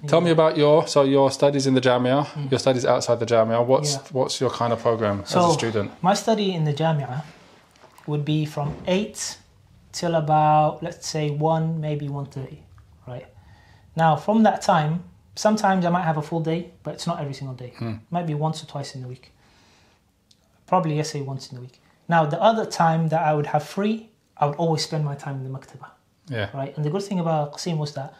[0.06, 0.26] Tell Yeah.
[0.26, 2.50] me about your so your studies in the Jamia, Mm.
[2.50, 3.64] your studies outside the Jamia.
[3.66, 4.00] What's Yeah.
[4.12, 5.90] what's your kind of program as a So- student?
[6.02, 7.22] My study in the Jamia
[8.06, 9.38] would be from 8
[9.92, 12.62] till about, let's say, 1, maybe 1.30,
[13.06, 13.26] right?
[13.96, 15.02] Now, from that time,
[15.34, 17.72] sometimes I might have a full day, but it's not every single day.
[17.78, 17.94] Hmm.
[18.10, 19.32] Might be once or twice in the week.
[20.66, 21.80] Probably, let's say, once in the week.
[22.08, 25.36] Now, the other time that I would have free, I would always spend my time
[25.36, 25.88] in the maktaba,
[26.28, 26.74] Yeah, right?
[26.76, 28.14] And the good thing about Qassim was that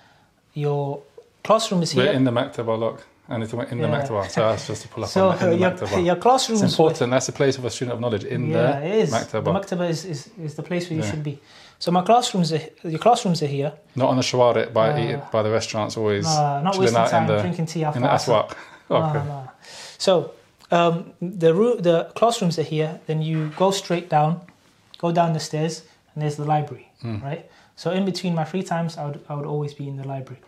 [0.55, 1.01] your
[1.43, 2.13] classroom is we're here.
[2.13, 2.79] in the Maktaba.
[2.79, 4.01] Look, and it's in the Yeah.
[4.01, 4.29] Maktaba.
[4.31, 6.05] So that's just to pull up so on the, in the your, Maktaba.
[6.07, 7.11] your classrooms It's important.
[7.11, 9.11] That's the place of a student of knowledge in yeah, the it is.
[9.13, 9.45] Maktaba.
[9.45, 11.11] The maktaba is, is, is the place where you Yeah.
[11.11, 11.39] should be.
[11.79, 13.73] So my classrooms are your classrooms are here.
[13.95, 15.97] Not on the shawarit by Uh, by the restaurants.
[15.97, 18.33] Always Uh, not wasting time the drinking tea after in the Asr.
[18.35, 18.57] aswaq.
[18.91, 19.49] No, no.
[19.99, 20.31] So
[20.71, 21.53] um, the
[21.89, 22.99] the classrooms are here.
[23.07, 24.41] Then you go straight down,
[24.99, 25.83] go down the stairs,
[26.15, 27.21] and there's the library, Hmm.
[27.23, 27.45] right?
[27.77, 30.41] So in between my free times, I would I would always be in the library.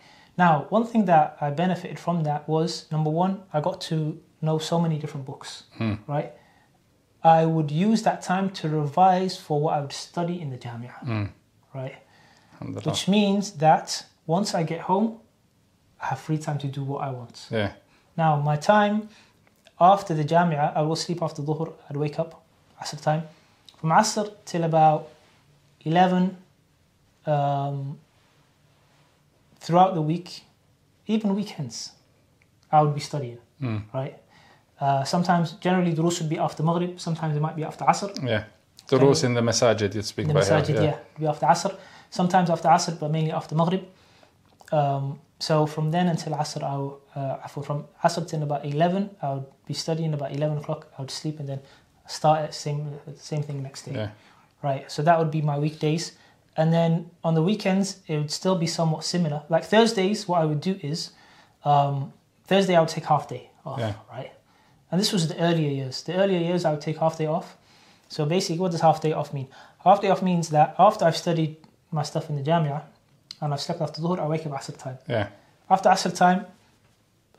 [0.45, 3.97] Now, one thing that I benefited from that was number one, I got to
[4.41, 5.95] know so many different books, Hmm.
[6.15, 6.31] right?
[7.23, 10.95] I would use that time to revise for what I would study in the Jamia,
[11.03, 11.29] Mm.
[11.79, 11.95] right?
[12.87, 13.87] Which means that
[14.37, 15.07] once I get home,
[16.03, 17.35] I have free time to do what I want.
[17.51, 17.71] Yeah.
[18.17, 18.95] Now, my time
[19.79, 22.31] after the Jamia, I will sleep after Dhuhr, I'd wake up,
[22.81, 23.23] Asr time.
[23.79, 25.01] From Asr till about
[25.85, 26.23] 11,
[27.27, 27.99] um,
[29.61, 30.43] throughout the week,
[31.07, 31.91] even weekends,
[32.71, 33.81] I would be studying, Mm.
[33.93, 34.15] right?
[34.79, 38.09] Uh, sometimes, generally, the rules would be after Maghrib, sometimes it might be after Asr.
[38.27, 38.43] Yeah.
[38.87, 40.81] The rules in the masajid you speak the about masajid, here.
[40.83, 41.19] yeah.
[41.19, 41.71] be after Asr.
[42.09, 43.83] Sometimes after Asr, but mainly after Maghrib.
[44.71, 49.33] Um, so from then until Asr, I would, uh, from Asr till about 11, I
[49.33, 50.87] would be studying about 11 o'clock.
[50.97, 51.59] I would sleep and then
[52.07, 53.93] start at same same thing next day.
[53.93, 54.09] Yeah.
[54.63, 54.91] Right.
[54.91, 56.11] So that would be my weekdays.
[56.57, 59.43] And then on the weekends, it would still be somewhat similar.
[59.49, 61.11] Like Thursdays, what I would do is
[61.63, 62.13] um,
[62.45, 63.79] Thursday I would take half day off.
[63.79, 63.93] Yeah.
[64.11, 64.31] Right.
[64.91, 66.03] And this was the earlier years.
[66.03, 67.55] The earlier years, I would take half day off.
[68.09, 69.47] So basically, what does half day off mean?
[69.83, 71.55] Half day off means that after I've studied
[71.91, 72.83] my stuff in the Jamia
[73.39, 74.97] and I've slept after Dhuhr, I wake up Asr time.
[75.07, 75.29] Yeah.
[75.69, 76.45] After Asr time,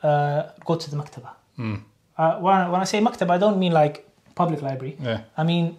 [0.01, 1.29] uh, go to the Maktaba.
[1.59, 1.81] Mm.
[2.17, 4.97] Uh, when, I, when I say Maktaba, I don't mean like public library.
[4.99, 5.21] Yeah.
[5.37, 5.77] I mean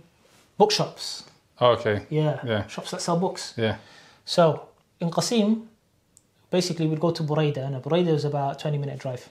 [0.56, 1.24] bookshops.
[1.60, 2.06] Oh, okay.
[2.10, 2.40] Yeah.
[2.44, 2.66] Yeah.
[2.66, 3.54] Shops that sell books.
[3.56, 3.76] Yeah.
[4.24, 4.68] So
[5.00, 5.66] in Qassim,
[6.50, 9.28] basically we'd go to Buraida, and Buraida is about a 20 minute drive.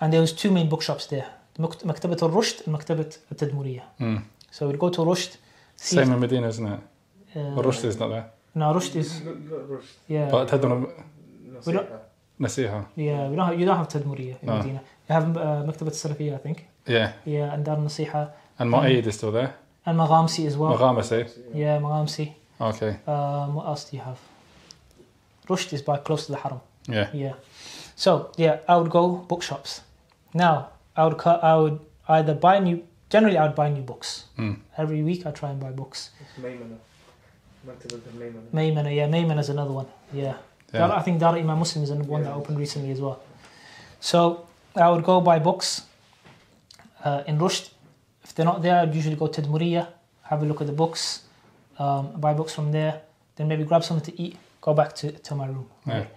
[0.00, 1.26] And there was two main bookshops there.
[1.58, 3.82] Makt- Maktabat al-Rushd and Maktabat al-Tadmuriyah.
[4.00, 4.22] Mm.
[4.50, 5.36] So we'd go to Rushd.
[5.76, 6.80] see Same in Medina, isn't it?
[7.36, 8.26] uh, Rushd is not there.
[8.54, 9.94] No, Rushd is, Not, not rushed.
[10.08, 10.30] yeah.
[10.30, 10.90] But Tadun
[11.66, 11.88] We don't-
[12.40, 12.86] Nasiha.
[12.96, 14.56] yeah, we don't have, you don't have Tadmuriyah in No.
[14.56, 14.80] Medina.
[15.08, 16.66] You have uh, Maktabat al-Salafiyah, I think.
[16.86, 17.12] Yeah.
[17.24, 18.30] Yeah, and Dar Nasiha.
[18.58, 19.54] And Mu'ayyid is still there.
[19.86, 20.76] And Maghamsi as well.
[20.76, 21.30] Maghamasi.
[21.54, 22.32] Yeah, Maghamsi.
[22.60, 22.98] Okay.
[23.06, 24.18] Um, what else do you have?
[25.48, 26.60] Rushd is by close to the Haram.
[26.88, 27.08] Yeah.
[27.12, 27.34] Yeah.
[27.94, 29.80] So yeah, I would go bookshops.
[30.34, 31.42] Now I would cut.
[31.44, 31.78] I would
[32.08, 32.82] either buy new.
[33.10, 34.56] Generally, I would buy new books Mm.
[34.76, 35.24] every week.
[35.26, 36.10] I try and buy books.
[36.20, 36.76] It's Maymana.
[37.66, 38.50] Maktabat al-Maymana.
[38.52, 39.86] Maymana, yeah, Maymana is another one.
[40.12, 40.34] Yeah.
[40.72, 40.96] Dar- Yeah.
[40.98, 43.20] I think Dar Imam Muslim is another one that opened recently as well.
[44.00, 45.82] So I would go buy books
[47.04, 47.70] uh, in Rushd.
[48.36, 49.88] They're not there, I'd usually go to Tadmuriyah,
[50.24, 51.22] have a look at the books,
[51.78, 53.00] um, buy books from there,
[53.36, 55.68] then maybe grab something to eat, go back to, to my room.
[55.86, 55.98] Yeah.
[55.98, 56.10] Right.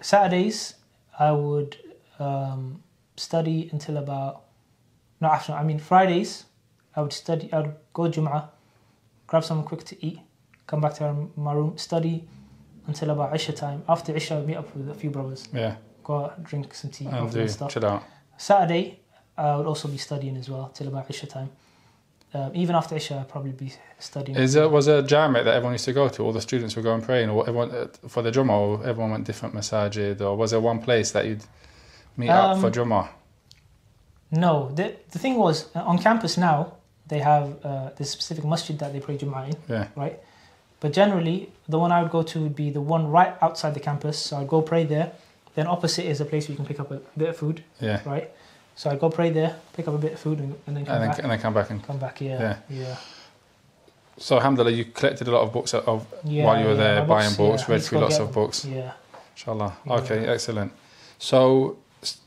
[0.00, 0.74] Saturdays,
[1.18, 1.76] I would
[2.18, 2.82] um,
[3.16, 4.44] study until about,
[5.20, 6.46] no, actually, I mean Fridays,
[6.96, 8.48] I would study, I would go Jum'ah,
[9.26, 10.20] grab something quick to eat,
[10.66, 12.26] come back to my room, study
[12.86, 13.82] until about Isha time.
[13.88, 15.76] After Isha, I would meet up with a few brothers, Yeah.
[16.02, 17.70] go out, drink some tea, and stuff.
[17.70, 18.04] chill out.
[18.38, 19.00] Saturday,
[19.38, 21.50] I would also be studying as well till about Isha time.
[22.34, 24.36] Um, even after Isha, I'd probably be studying.
[24.36, 26.22] Is it was there a jamiat that everyone used to go to?
[26.24, 29.10] All the students would go and pray, or everyone uh, for the Jummah, or everyone
[29.12, 31.44] went different masajid, or was there one place that you'd
[32.18, 33.08] meet up for Um, Jummah?
[34.30, 36.72] No, the, the thing was, uh, on campus now,
[37.06, 39.88] they have uh, this specific masjid that they pray Jum'ah in, Yeah.
[39.96, 40.18] right?
[40.80, 43.80] But generally, the one I would go to would be the one right outside the
[43.80, 44.18] campus.
[44.18, 45.12] So I'd go pray there.
[45.54, 48.00] Then opposite is a place where you can pick up a bit of food, Yeah.
[48.04, 48.30] right?
[48.78, 50.94] So I'd go pray there, pick up a bit of food, and, and then come
[50.94, 51.18] And then, back.
[51.18, 51.82] and then come back and.
[51.82, 52.56] Come back, yeah, Yeah.
[52.70, 52.96] yeah.
[54.18, 57.04] So, alhamdulillah, you collected a lot of books of, yeah while you were yeah, there
[57.04, 58.64] buying books, yeah, read through lots of books.
[58.64, 58.92] Yeah.
[59.34, 59.76] Inshallah.
[59.88, 60.70] Okay, excellent.
[61.18, 61.76] So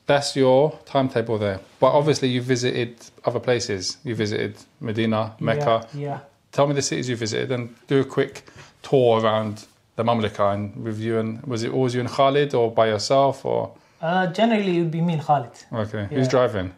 [0.05, 1.61] that's your timetable there.
[1.79, 3.97] But obviously, you visited other places.
[4.03, 5.87] You visited Medina, Mecca.
[5.93, 6.19] Yeah, yeah.
[6.51, 8.43] Tell me the cities you visited and do a quick
[8.83, 11.17] tour around the Mamlaka and with you.
[11.17, 13.71] And was it always you and Khalid or by yourself or?
[14.01, 15.51] Uh, generally, it would be me and Khalid.
[15.71, 16.01] Okay.
[16.09, 16.17] Yeah.
[16.17, 16.73] Who's driving?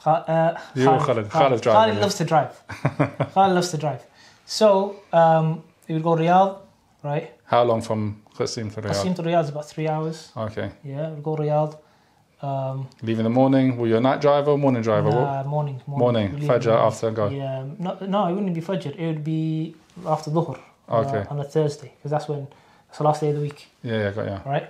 [0.00, 1.28] Kha- uh, You or Khalid?
[1.30, 2.52] Khalid's driving, Khalid loves to drive.
[3.34, 4.02] Khalid loves to drive.
[4.46, 6.58] So um, we would go Riyadh,
[7.02, 7.30] right?
[7.44, 8.90] How long from Qassim to Riyadh?
[8.92, 10.30] Qassim to Riyadh is about three hours.
[10.36, 10.70] Okay.
[10.84, 11.76] Yeah, we'd go Riyadh.
[12.42, 13.76] Um, Leave in the morning.
[13.78, 15.10] Were you a night driver or morning driver?
[15.10, 16.30] Nah, morning, morning.
[16.32, 16.48] Morning.
[16.48, 17.28] Fajr after go.
[17.30, 18.94] Yeah, no, no, it wouldn't be Fajr.
[18.98, 19.74] It would be
[20.06, 20.58] after Dhuhr.
[20.88, 21.24] uh, Okay.
[21.30, 22.46] on a Thursday, because that's when
[22.90, 24.50] it's the last day of the week, Yeah, yeah, got you.
[24.50, 24.68] right?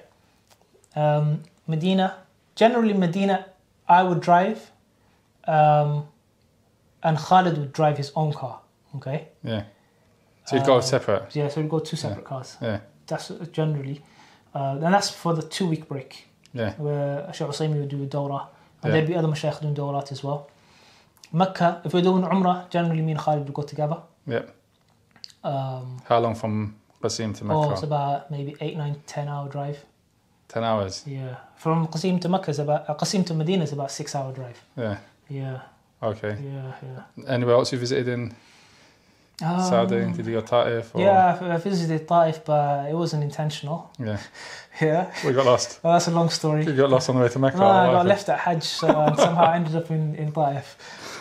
[0.94, 2.16] Um, Medina.
[2.56, 3.46] Generally, Medina,
[3.88, 4.70] I would drive,
[5.46, 6.06] um,
[7.02, 8.60] and Khalid would drive his own car.
[8.96, 9.28] Okay.
[9.42, 9.64] Yeah.
[10.46, 11.34] So you'd go Um, separate.
[11.34, 12.56] Yeah, so we'd go two separate cars.
[12.60, 12.80] Yeah.
[13.06, 14.02] That's generally,
[14.54, 16.74] uh, and that's for the two week break Yeah.
[16.76, 18.46] where Sheikh Usaymi would do a dawrah,
[18.82, 18.90] and Yeah.
[18.92, 20.48] there'd be other mashayikh doing dawrat as well.
[21.32, 23.98] Mecca, if we're doing Umrah, generally me and Khalid would go together.
[24.26, 24.42] Yeah.
[25.42, 27.72] Um, How long from Qassim to oh, Mecca?
[27.72, 29.84] it's about maybe eight, nine, ten hour drive.
[30.54, 31.02] Ten hours.
[31.06, 34.32] Yeah, from Qassim to Mecca is about uh, Qassim to Medina is about six hour
[34.32, 34.58] drive.
[34.76, 34.98] Yeah.
[35.28, 35.60] Yeah,
[36.02, 36.36] Okay.
[36.40, 37.34] yeah, yeah.
[37.34, 38.32] Anywhere else you visited in
[39.42, 40.12] Um, Saudi?
[40.16, 40.94] Did you go Taif?
[40.94, 41.00] Or?
[41.00, 43.90] Yeah, I visited Taif, but it wasn't intentional.
[43.98, 44.18] Yeah.
[44.80, 45.78] Yeah, We got lost.
[45.84, 46.64] well, that's a long story.
[46.66, 47.58] You got lost on the way to Mecca.
[47.58, 50.66] No, I got left at Hajj, so and somehow I ended up in, in Taif.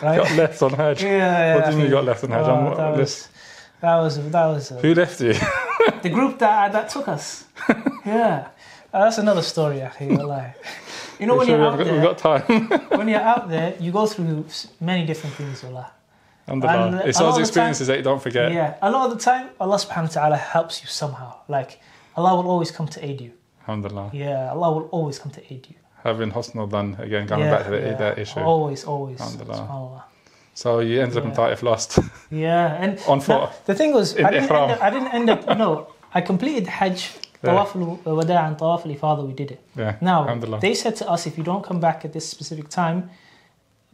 [0.02, 0.16] Right?
[0.18, 1.02] Got left on Hajj.
[1.02, 1.54] Yeah, yeah.
[1.54, 2.46] What do you mean you got left on Hajj?
[2.48, 3.28] Oh, On what that, was,
[3.80, 5.34] that was that was Who left you?
[6.02, 7.44] the group that that took us.
[8.04, 8.48] yeah,
[9.00, 9.80] that's another story.
[9.80, 10.18] Actually.
[11.20, 12.68] You know when sure you're out got, we've there, got time.
[12.98, 14.46] when you're out there, you go through
[14.80, 15.62] many different things.
[15.62, 16.86] Alhamdulillah.
[16.86, 18.52] And, uh, It's those experiences that you don't forget.
[18.52, 21.36] Yeah, a lot of the time, Allah Subhanahu wa Taala helps you somehow.
[21.48, 21.78] Like
[22.16, 23.32] Allah will always come to aid you.
[23.60, 24.10] Alhamdulillah.
[24.12, 25.76] Yeah, Allah will always come to aid you.
[26.02, 27.94] Having husnal dhan again, going yeah, back to the, yeah.
[27.94, 28.40] that issue.
[28.40, 29.20] Always, always.
[29.20, 30.04] Alhamdulillah.
[30.54, 31.36] So you ended up in Yeah.
[31.36, 31.98] Taif lost.
[32.30, 33.50] Yeah, and On foot.
[33.66, 35.58] the thing was, I didn't, end up, I didn't end up.
[35.58, 37.23] No, I completed Hajj, Yeah.
[37.48, 37.70] Tawaf
[38.06, 39.26] al-Wada' and Tawaf al-Ifada.
[39.26, 39.60] We did it.
[39.76, 39.96] yeah.
[40.00, 40.18] Now
[40.60, 43.10] they said to us, if you don't come back at this specific time,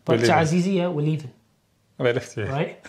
[0.04, 0.94] but to leaving.
[0.94, 1.32] We're leaving.
[1.98, 2.44] They left you.
[2.46, 2.80] Right?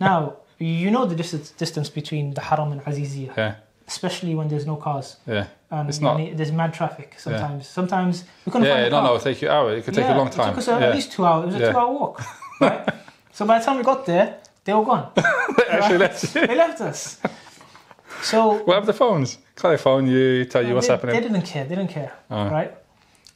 [0.00, 0.18] now
[0.58, 3.54] you know the distance, distance between the Haram and Aziziyah, Yeah.
[3.86, 5.46] especially when there's no cars Yeah.
[5.70, 7.08] and It's not- there's mad traffic.
[7.18, 9.02] Sometimes, sometimes we couldn't Yeah, find a no, car.
[9.08, 9.68] no, it'll take you hour.
[9.76, 10.48] It could take Yeah, a long time.
[10.48, 10.86] It took us uh, yeah.
[10.88, 11.44] at least two hours.
[11.54, 12.16] It was a two-hour walk.
[12.60, 12.88] Right?
[13.36, 14.28] so by the time we got there,
[14.64, 15.04] they were gone.
[15.14, 16.32] they actually left.
[16.34, 17.20] They left us.
[18.22, 19.38] So What have the phones?
[19.56, 21.14] Can phone you, tell you what's they, happening?
[21.16, 21.64] They didn't care.
[21.64, 22.12] They didn't care.
[22.30, 22.48] Oh.
[22.50, 22.74] Right.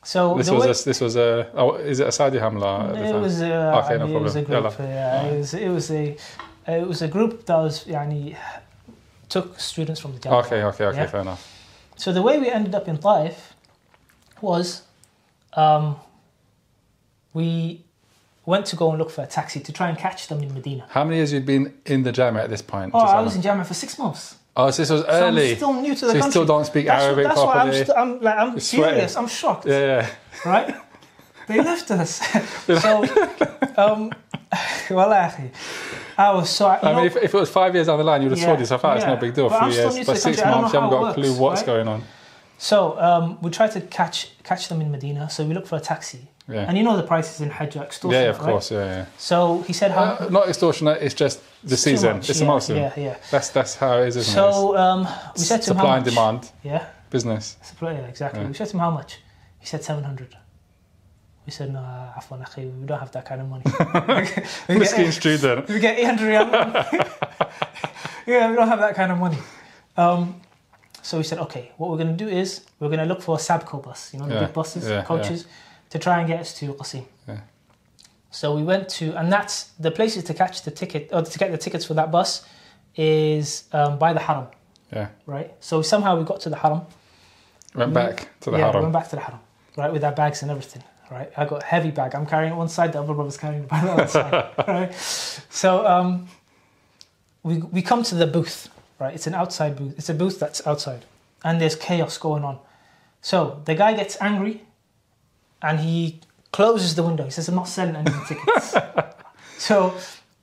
[0.02, 2.94] So This was way, a, this was a oh, is it a Saudi Hamla at
[2.94, 3.22] the it time?
[3.22, 4.74] was uh, Okay, no it was a group.
[4.78, 6.16] Yeah, it was it was a
[6.66, 8.36] it was a group that was yani,
[9.28, 10.44] took students from the Jamiah.
[10.44, 11.06] okay, okay, okay, Yeah.
[11.06, 11.42] fair enough.
[11.96, 13.54] So the way we ended up in Taif
[14.40, 14.82] was
[15.54, 15.96] um,
[17.34, 17.84] we
[18.46, 20.86] went to go and look for a taxi to try and catch them in Medina.
[20.88, 22.92] How many years you'd been in the Jama at this point?
[22.94, 24.36] Oh, I was in Jamia for six months.
[24.56, 25.50] Oh, so this was So early.
[25.50, 26.30] I'm still new to the so country.
[26.30, 27.84] still don't speak that's Arabic that's why I'm, properly.
[27.84, 28.88] st- I'm like I'm You're sweating.
[28.94, 29.16] furious.
[29.16, 29.66] I'm shocked.
[29.66, 30.10] yeah, yeah.
[30.50, 30.74] right?
[31.48, 32.20] They left us.
[32.82, 33.04] so,
[33.76, 34.12] um,
[34.90, 35.50] well, actually,
[36.16, 36.68] I was so.
[36.68, 38.44] I know, mean, if, if it was five years down the line, you'd have Yeah,
[38.44, 38.96] sorted yourself out.
[38.98, 39.14] It's yeah.
[39.14, 39.48] no big deal.
[39.48, 41.30] But A still years, but the six country, months, you haven't got a it clue
[41.30, 41.66] works, what's right?
[41.66, 42.02] going on.
[42.58, 45.28] so um, we tried to catch catch them in Medina.
[45.30, 47.80] So we looked for a taxi, Yeah, and you know the prices in Hajj are
[47.80, 48.22] yeah, extortionate.
[48.24, 48.50] yeah, of right?
[48.50, 49.04] course, yeah, yeah.
[49.18, 50.98] So he said, "How Uh, not extortionate.
[51.02, 52.16] It's just the it's season.
[52.16, 52.76] much, It's yeah, the monsoon.
[52.76, 53.16] Yeah, yeah.
[53.30, 54.34] That's that's how it is, isn't it?
[54.34, 56.14] So um, we said to him, supply how and much?
[56.14, 57.56] demand Yeah, business.
[57.62, 57.92] supply.
[57.92, 58.40] Yeah, exactly.
[58.42, 58.48] Yeah.
[58.48, 59.18] We said to him, how much?
[59.60, 60.36] He said seven hundred.
[61.46, 63.64] We said, no, afwan, akhi, we don't have that kind of money.
[64.68, 65.68] we, get, Miskin student.
[65.68, 66.46] we get 800 riyal.
[68.26, 69.38] yeah, we don't have that kind of money.
[69.96, 70.40] Um,
[71.02, 73.36] so we said, okay, what we're going to do is we're going to look for
[73.36, 75.46] a Sabco bus, you know, the Yeah, big buses, yeah, coaches,
[75.90, 77.04] to try and get us to Qassim.
[77.28, 77.40] Yeah.
[78.30, 81.50] So we went to, and that's the places to catch the ticket, or to get
[81.50, 82.44] the tickets for that bus
[82.96, 84.46] is um, by the Haram,
[84.92, 85.52] Yeah, right?
[85.60, 86.82] So somehow we got to the Haram.
[87.74, 88.82] went back to the yeah, we Haram.
[88.82, 89.40] went back to the Haram,
[89.76, 91.30] right, with our bags and everything, right?
[91.36, 92.14] I got a heavy bag.
[92.14, 94.94] I'm carrying it one side, the other brother's carrying the other side, right?
[94.94, 96.28] So um,
[97.42, 98.68] we we come to the booth,
[99.00, 99.14] right?
[99.14, 99.94] It's an outside booth.
[99.98, 101.04] It's a booth that's outside,
[101.44, 102.58] and there's chaos going on.
[103.22, 104.62] So the guy gets angry,
[105.62, 106.20] and he
[106.52, 107.24] closes the window.
[107.24, 108.74] He says, "I'm not selling any tickets."
[109.58, 109.94] so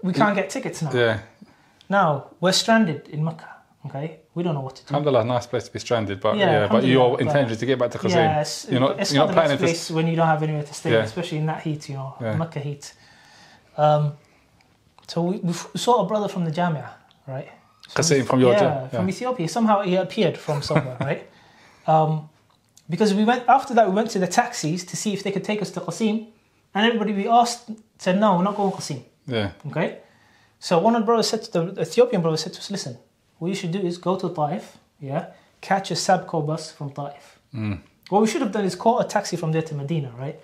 [0.03, 0.91] we can't get tickets now.
[0.93, 1.19] Yeah,
[1.89, 3.49] Now we're stranded in Mecca.
[3.85, 4.93] Okay, we don't know what to do.
[4.93, 7.59] Alhamdulillah, nice place to be stranded, but Yeah, yeah, but alhamdulillah, your but- intention is
[7.59, 8.15] to get back to Qassim.
[8.15, 10.27] Yes, You're not- it's you're not, not the best planning to- place when you don't
[10.27, 11.03] have anywhere to stay, Yeah.
[11.03, 12.35] especially in that heat, you know, Yeah.
[12.35, 12.93] Mecca heat.
[13.77, 14.13] Um,
[15.07, 16.89] so we, we saw a brother from the Jamia,
[17.27, 17.47] right?
[17.95, 19.09] Qassim from your yeah, Jam- from.
[19.09, 19.47] Ethiopia.
[19.47, 21.29] Somehow he appeared from somewhere, right?
[21.87, 22.27] Um,
[22.89, 25.43] because we went after that, we went to the taxis to see if they could
[25.43, 26.27] take us to Qassim,
[26.73, 27.69] and everybody we asked
[27.99, 29.01] said no, we're not going to Qassim.
[29.27, 29.99] Yeah, Okay,
[30.59, 32.97] so one of the brothers said to the Ethiopian brother said to us, listen,
[33.39, 35.27] what you should do is go to Taif, yeah,
[35.61, 37.39] catch a Sabco bus from Taif.
[37.53, 37.79] mm.
[38.09, 40.39] What we should have done is call a taxi from there to Medina, right?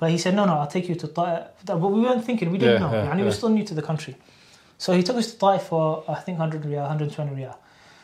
[0.00, 1.44] But he said, no, no, I'll take you to Ta'if.
[1.64, 2.92] But we weren't thinking, we didn't Yeah, know.
[2.92, 3.38] yeah, and he was yeah.
[3.38, 4.16] still new to the country.
[4.78, 7.54] So he took us to Ta'if for, I think, 100 riyal, 120 riyal.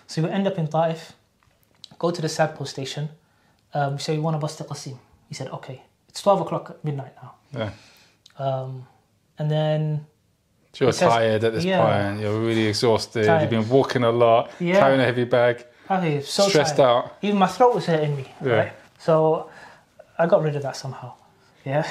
[0.06, 1.12] So we end up in Ta'if,
[1.98, 3.08] go to the Sabco station.
[3.74, 4.98] Um, say, we want to bust to Qassim.
[5.28, 5.82] He said, okay.
[6.08, 7.34] It's 12 o'clock at midnight now.
[7.56, 7.70] Yeah.
[8.44, 8.86] Um,
[9.38, 10.06] and then,
[10.72, 11.80] So you're tired at this yeah.
[12.10, 12.20] point.
[12.20, 13.26] You're really exhausted.
[13.26, 13.40] Tired.
[13.42, 14.78] You've been walking a lot, Yeah.
[14.80, 16.86] carrying a heavy bag, I okay, so stressed tired.
[16.88, 17.16] out.
[17.22, 18.26] Even my throat was hurting me.
[18.44, 18.52] Yeah.
[18.52, 18.72] Right?
[18.98, 19.50] So
[20.18, 21.12] I got rid of that somehow.
[21.64, 21.86] Yeah.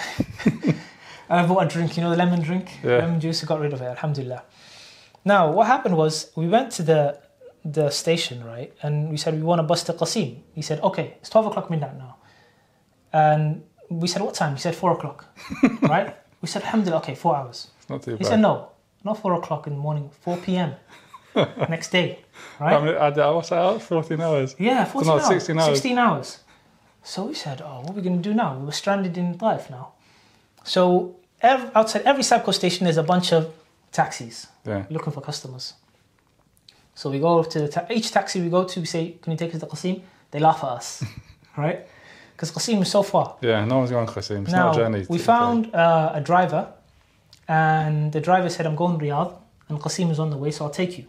[1.29, 2.97] I bought a drink, you know, the lemon drink, Yeah.
[2.97, 3.43] lemon juice.
[3.43, 3.85] I got rid of it.
[3.85, 4.43] Alhamdulillah.
[5.25, 7.19] Now, what happened was we went to the
[7.71, 10.29] the station, right, and we said we want to bus to Qassim.
[10.53, 12.15] He said, okay, it's twelve o'clock midnight now,
[13.13, 14.53] and we said what time?
[14.55, 15.25] He said four o'clock,
[15.81, 16.15] right?
[16.41, 17.67] We said Alhamdulillah, okay, four hours.
[17.79, 18.27] It's not too He bad.
[18.27, 18.69] said no,
[19.03, 20.73] not four o'clock in the morning, four p.m.
[21.69, 22.19] next day,
[22.59, 22.75] right?
[22.75, 23.81] I mean, I, what's that out?
[23.81, 24.55] 14 hours.
[24.57, 25.27] Yeah, 14 no, hours.
[25.27, 25.65] 16 hours.
[25.77, 26.39] 16 hours.
[27.03, 28.57] So we said, oh, what are we going to do now?
[28.57, 29.93] We were stranded in Taif now.
[30.63, 33.53] So ev- outside every Sabco station, there's a bunch of
[33.91, 34.85] taxis Yeah.
[34.89, 35.73] looking for customers.
[36.99, 39.37] So we go to the ta- each taxi we go to, we say, can you
[39.37, 40.01] take us to Qassim?
[40.31, 41.01] They laugh at us,
[41.57, 41.87] right?
[42.33, 43.37] Because Qassim is so far.
[43.39, 44.41] Yeah, no one's going to Qassim.
[44.41, 45.05] It's now, not a journey.
[45.07, 46.73] we found uh, a driver,
[47.47, 49.33] and the driver said, I'm going to Riyadh,
[49.69, 51.05] and Qassim is on the way, so I'll take you.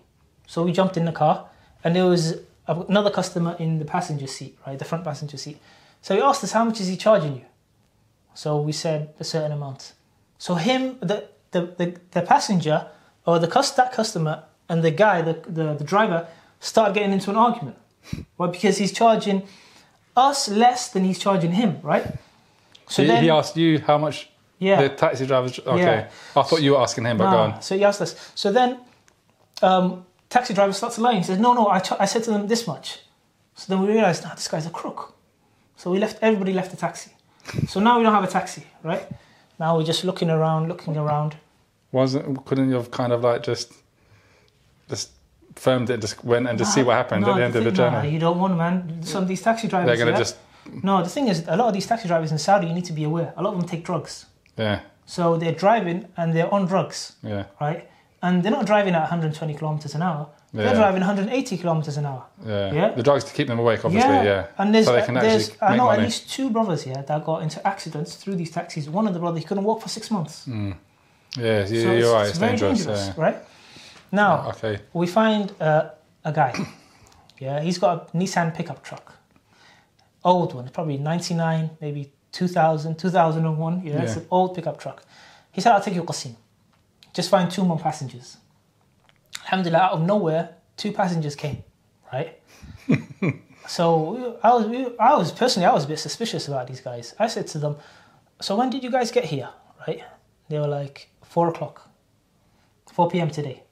[0.46, 1.48] So we jumped in the car,
[1.82, 2.38] and there was
[2.68, 5.58] another customer in the passenger seat, right, the front passenger seat.
[6.02, 7.46] So he asked us, how much is he charging you?
[8.34, 9.94] So we said a certain amount.
[10.38, 12.86] So him, the the, the, the passenger,
[13.26, 16.26] or the that customer, and the guy, the, the, the driver,
[16.60, 17.76] start getting into an argument.
[18.38, 19.42] Right, because he's charging
[20.16, 22.06] us less than he's charging him, right?
[22.88, 24.80] So he, he asked you how much yeah.
[24.80, 25.58] the taxi driver's.
[25.58, 25.82] Okay.
[25.82, 26.08] Yeah.
[26.36, 27.62] I thought you were asking him, but go on.
[27.62, 28.32] So he asked us.
[28.34, 28.78] So then,
[29.62, 31.18] um, taxi driver starts lying.
[31.18, 33.00] He says, "No, no, I, ch- I said to them this much."
[33.54, 35.14] So then we realized, nah, this guy's a crook.
[35.76, 36.18] So we left.
[36.22, 37.10] Everybody left the taxi.
[37.68, 39.06] So now we don't have a taxi, right?
[39.58, 41.36] Now we're just looking around, looking around.
[41.92, 43.72] Wasn't couldn't you have kind of like just
[44.90, 45.10] just
[45.56, 47.70] firmed it, just went and just see what happened no, at the end of the
[47.70, 48.10] thing- nah, journey?
[48.10, 49.02] you don't want, man.
[49.02, 49.86] Some of these taxi drivers.
[49.88, 50.18] They're gonna yeah?
[50.18, 50.36] just
[50.82, 52.92] No, the thing is, a lot of these taxi drivers in Saudi, you need to
[52.92, 53.32] be aware.
[53.36, 54.26] A lot of them take drugs.
[54.56, 57.88] yeah, So they're driving and they're on drugs, yeah, right?
[58.22, 60.28] And they're not driving at 120 kilometers an hour.
[60.52, 60.64] Yeah.
[60.64, 62.24] They're driving 180 kilometers an hour.
[62.44, 62.72] yeah.
[62.78, 62.88] Yeah.
[62.90, 64.10] The drugs to keep them awake, obviously.
[64.30, 64.46] Yeah.
[64.58, 65.98] And there's, so they can there's actually I know money.
[66.02, 68.88] at least two brothers here that got into accidents through these taxis.
[68.88, 70.46] One of the brothers he couldn't walk for six months.
[70.46, 70.74] Mm.
[71.36, 72.20] Yeah, so you're it's, right.
[72.22, 72.78] it's It's, very dangerous.
[72.78, 73.22] dangerous, Yeah.
[73.24, 73.36] right?
[74.12, 74.80] Now Okay.
[74.92, 75.90] we find uh,
[76.24, 76.52] a guy.
[77.38, 79.14] Yeah, he's got a Nissan pickup truck,
[80.22, 83.82] old one, probably 99, maybe 2000, 2001.
[83.82, 85.02] Yeah, it's an old pickup truck.
[85.50, 86.34] He said, "I'll take you to Qassim.
[87.14, 88.36] Just find two more passengers."
[89.44, 91.64] Alhamdulillah, out of nowhere, two passengers came,
[92.12, 92.38] right?
[93.66, 94.66] so I was,
[95.00, 97.14] I was personally, I was a bit suspicious about these guys.
[97.18, 97.76] I said to them,
[98.42, 99.48] "So when did you guys get here?"
[99.88, 100.02] Right?
[100.50, 101.88] They were like, four o'clock,
[102.92, 103.30] 4 p.m.
[103.30, 103.62] today.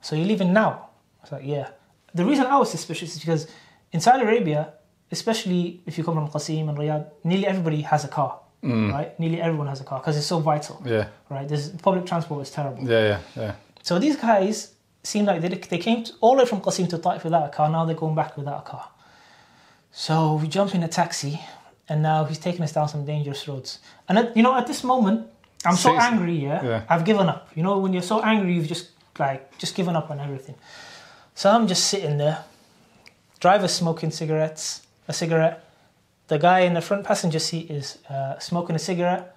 [0.00, 0.88] So you're leaving now?
[1.18, 1.70] I was like, yeah.
[2.14, 3.48] The reason I was suspicious is because
[3.92, 4.72] in Saudi Arabia,
[5.10, 8.92] especially if you come from Qassim and Riyadh, nearly everybody has a car, mm.
[8.92, 9.18] right?
[9.18, 11.08] Nearly everyone has a car because it's so vital, Yeah.
[11.30, 11.48] right?
[11.48, 12.88] There's public transport is terrible.
[12.88, 13.02] Yeah.
[13.08, 13.20] Yeah.
[13.36, 13.54] Yeah.
[13.82, 16.98] So these guys seem like they, they came to, all the way from Qassim to
[16.98, 17.70] Taif without a car.
[17.70, 18.88] Now they're going back without a car.
[19.92, 21.40] So we jump in a taxi,
[21.88, 23.78] and now he's taking us down some dangerous roads.
[24.08, 25.26] And at, you know, at this moment,
[25.64, 26.34] I'm so Six- angry.
[26.34, 26.62] Yeah?
[26.64, 26.82] yeah.
[26.88, 27.48] I've given up.
[27.54, 30.54] You know, when you're so angry, you've just like just given up on everything.
[31.34, 32.44] So I'm just sitting there.
[33.40, 35.64] Driver smoking cigarettes, a cigarette.
[36.26, 39.36] The guy in the front passenger seat is uh, smoking a cigarette.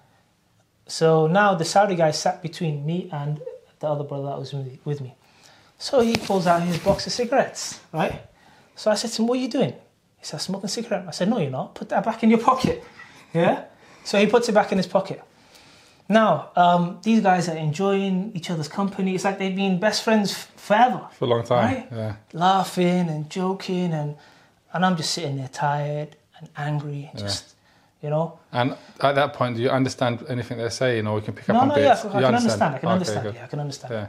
[0.86, 3.40] So now the Saudi guy sat between me and
[3.78, 5.14] the other brother that was with me- with me.
[5.78, 8.22] So he pulls out his box of cigarettes, right?
[8.76, 9.72] So I said to him, What are you doing?
[10.18, 11.04] He said, Smoking a cigarette.
[11.08, 11.74] I said, No, you're not.
[11.74, 12.82] Put that back in your pocket.
[13.34, 13.64] Yeah?
[14.04, 15.22] So he puts it back in his pocket.
[16.12, 19.14] Now, um, these guys are enjoying each other's company.
[19.14, 21.64] It's like they've been best friends forever, For a long time.
[21.64, 21.88] Right?
[21.90, 22.14] Yeah.
[22.34, 24.16] laughing and joking, and
[24.72, 27.54] and I'm just sitting there tired and angry, and just
[28.02, 28.38] you know.
[28.52, 31.54] And at that point, do you understand anything they're saying, or you can pick up
[31.54, 32.04] No, on no, bits?
[32.04, 32.74] yeah, I You can understand.
[32.74, 33.22] I can Okay, understand.
[33.26, 33.34] good.
[33.34, 33.92] Yeah, I can understand.
[33.94, 34.06] Yeah.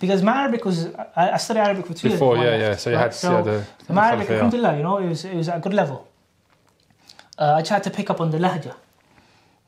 [0.00, 0.78] Because my Arabic was,
[1.14, 2.18] I, I studied Arabic for two years.
[2.18, 2.76] Before, before I yeah, left, yeah.
[2.82, 3.14] So you right?
[3.14, 5.60] had how the, the my Arabic, alhamdulillah, you know, it was, it was at a
[5.60, 6.08] good level.
[7.38, 8.74] Uh, I tried to pick up on the lahja.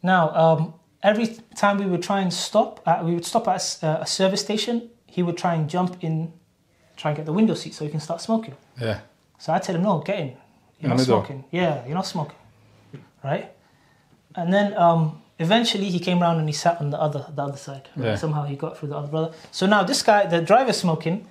[0.02, 1.26] Now, um, every
[1.56, 4.40] time we would try and stop, uh, we would stop at a uh, a service
[4.40, 6.32] station, he would try and jump in,
[6.96, 8.54] try and get the window seat so he can start smoking.
[8.80, 9.00] Yeah.
[9.38, 10.28] So I tell him, no, get in.
[10.80, 11.44] You're In not smoking.
[11.50, 12.36] Yeah, you're not smoking.
[13.24, 13.50] Right?
[14.34, 17.56] And then um, eventually he came around and he sat on the other the other
[17.56, 17.88] side.
[17.96, 18.06] Right?
[18.08, 18.14] Yeah.
[18.16, 19.32] Somehow he got through the other brother.
[19.50, 21.26] So now this guy, the driver's smoking,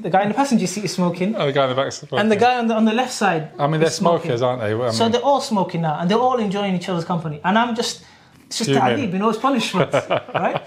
[0.00, 1.92] the guy in the passenger seat is smoking, Oh, the guy in the back.
[2.20, 3.50] and the guy on the on the left side.
[3.58, 4.22] I mean, they're is smoking.
[4.30, 4.72] smokers, aren't they?
[4.72, 7.40] I So they're all smoking now, and they're all enjoying each other's company.
[7.44, 8.04] And I'm just,
[8.48, 9.92] it's just ta'deeb, you know, it's punishment,
[10.34, 10.62] right?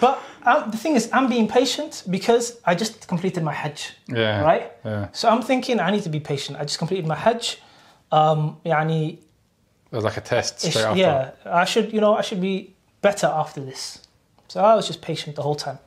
[0.00, 4.42] But um, the thing is, I'm being patient because I just completed my Hajj, yeah,
[4.42, 4.72] right?
[4.84, 5.08] Yeah.
[5.12, 6.58] So I'm thinking I need to be patient.
[6.58, 7.58] I just completed my Hajj.
[8.12, 9.18] Um, يعني,
[9.90, 10.98] was like a test straight after.
[10.98, 14.00] Yeah, I should, you know, I should be better after this.
[14.48, 15.78] So I was just patient the whole time.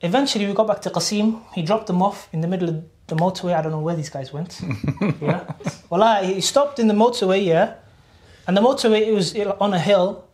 [0.00, 1.42] Eventually, we got back to Qassim.
[1.54, 3.54] He dropped them off in the middle of the motorway.
[3.54, 4.60] I don't know where these guys went.
[5.20, 5.44] yeah.
[5.90, 7.74] Well, I, he stopped in the motorway, yeah.
[8.46, 10.24] And the motorway, it was on a hill.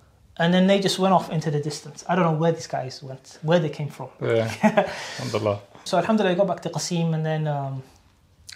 [0.40, 2.04] And then they just went off into the distance.
[2.08, 4.08] I don't know where these guys went, where they came from.
[4.22, 4.54] Yeah.
[5.18, 5.60] Alhamdulillah.
[5.84, 7.12] So, Alhamdulillah, I got back to Qassim.
[7.12, 7.82] And then, um,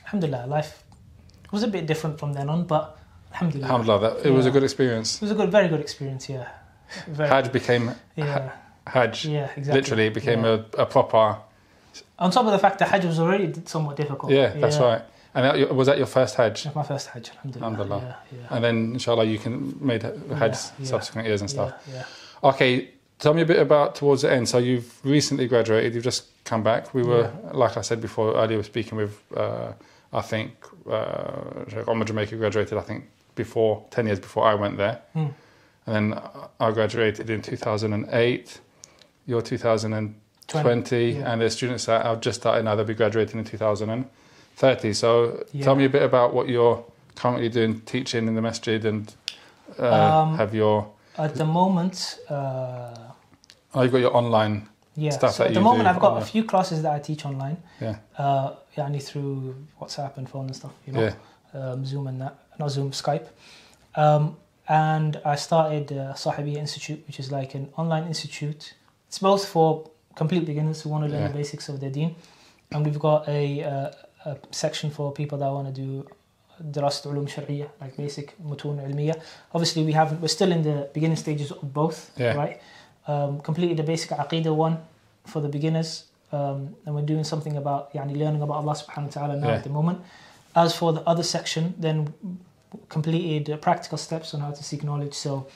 [0.04, 0.84] Alhamdulillah, life
[1.50, 2.64] was a bit different from then on.
[2.64, 2.96] But
[3.32, 3.66] Alhamdulillah.
[3.66, 4.00] Alhamdulillah.
[4.00, 5.16] That, it was a good experience.
[5.16, 6.48] It was a good, very good experience, yeah.
[7.08, 8.52] Very, Hajj became yeah,
[8.86, 9.24] Hajj.
[9.24, 9.80] yeah, exactly.
[9.80, 10.62] Literally, it became yeah.
[10.78, 11.38] a, a proper.
[12.18, 14.30] On top of the fact that Hajj was already somewhat difficult.
[14.30, 15.02] Yeah, that's right.
[15.34, 16.64] And that, was that your first Hajj?
[16.64, 17.70] That's my first Hajj, alhamdulillah.
[17.72, 18.18] Alhamdulillah.
[18.32, 18.54] Yeah, yeah.
[18.54, 20.84] And then, inshallah, you can made Hajj yeah.
[20.84, 21.72] subsequent years and stuff.
[21.90, 22.04] Yeah.
[22.44, 24.48] Okay, tell me a bit about towards the end.
[24.48, 25.94] So you've recently graduated.
[25.94, 26.92] You've just come back.
[26.92, 29.72] We were, like I said before earlier, we were speaking with, uh,
[30.12, 30.52] I think,
[30.90, 32.76] uh, Sheikh Omar Jamaica graduated.
[32.76, 33.04] I think
[33.34, 35.28] before ten years before I went there, Hmm.
[35.86, 36.20] and then
[36.60, 38.60] I graduated in two thousand and eight.
[39.26, 40.14] You're two thousand and
[40.46, 42.74] twenty, and there's students that have just started now.
[42.74, 44.04] They'll be graduating in two thousand and
[44.56, 44.92] 30.
[44.92, 45.64] So yeah.
[45.64, 46.84] tell me a bit about what you're
[47.14, 49.14] currently doing teaching in the masjid and
[49.78, 50.90] uh, um, have your.
[51.18, 52.18] At the moment.
[52.28, 52.94] Uh,
[53.74, 55.10] oh, you've got your online yeah.
[55.10, 57.56] stuff so At the moment, I've got a few classes that I teach online.
[57.80, 57.96] Yeah.
[58.16, 61.02] Uh, yeah, only through WhatsApp and phone and stuff, you know.
[61.02, 61.14] Yeah.
[61.60, 62.38] Um, Zoom and that.
[62.58, 63.28] Not Zoom, Skype.
[63.94, 64.36] Um,
[64.68, 68.74] and I started uh, Sahabiya Institute, which is like an online institute.
[69.08, 71.28] It's both for complete beginners who want to learn yeah.
[71.28, 72.14] the basics of their deen.
[72.70, 73.90] And we've got a, uh,
[74.25, 76.05] a section for people that want to do
[76.61, 79.13] دراسة علوم شرعية, like basic متون علمية.
[79.55, 80.21] Obviously, we haven't.
[80.21, 82.33] We're still in the beginning stages of both, Yeah.
[82.35, 82.57] right?
[83.07, 84.77] Um, completed the basic aqidah one
[85.25, 89.21] for the beginners, um, and we're doing something about يعني learning about Allah subhanahu wa
[89.21, 89.57] taala now Yeah.
[89.59, 89.99] at the moment.
[90.55, 91.97] As for the other section, then
[92.89, 95.13] completed uh, practical steps on how to seek knowledge.
[95.13, 95.47] So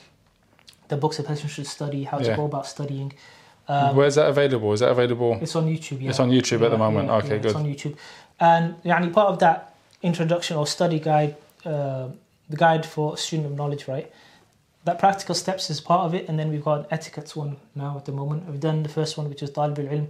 [0.88, 2.36] the books a person should study, how to Yeah.
[2.36, 3.12] go about studying.
[3.68, 4.72] Um, Where's that available?
[4.72, 5.38] Is that available?
[5.40, 6.00] it's on YouTube.
[6.02, 6.10] Yeah.
[6.10, 7.08] It's on YouTube at the Yeah, moment.
[7.08, 7.46] yeah, okay, yeah, good.
[7.46, 7.94] It's on YouTube,
[8.40, 12.08] and يعني part of that introduction or study guide, uh,
[12.50, 14.10] the guide for a student of knowledge, right?
[14.84, 17.96] That practical steps is part of it, and then we've got an etiquettes one now
[17.96, 18.48] at the moment.
[18.48, 20.06] We've done the first one, which is طالب العلم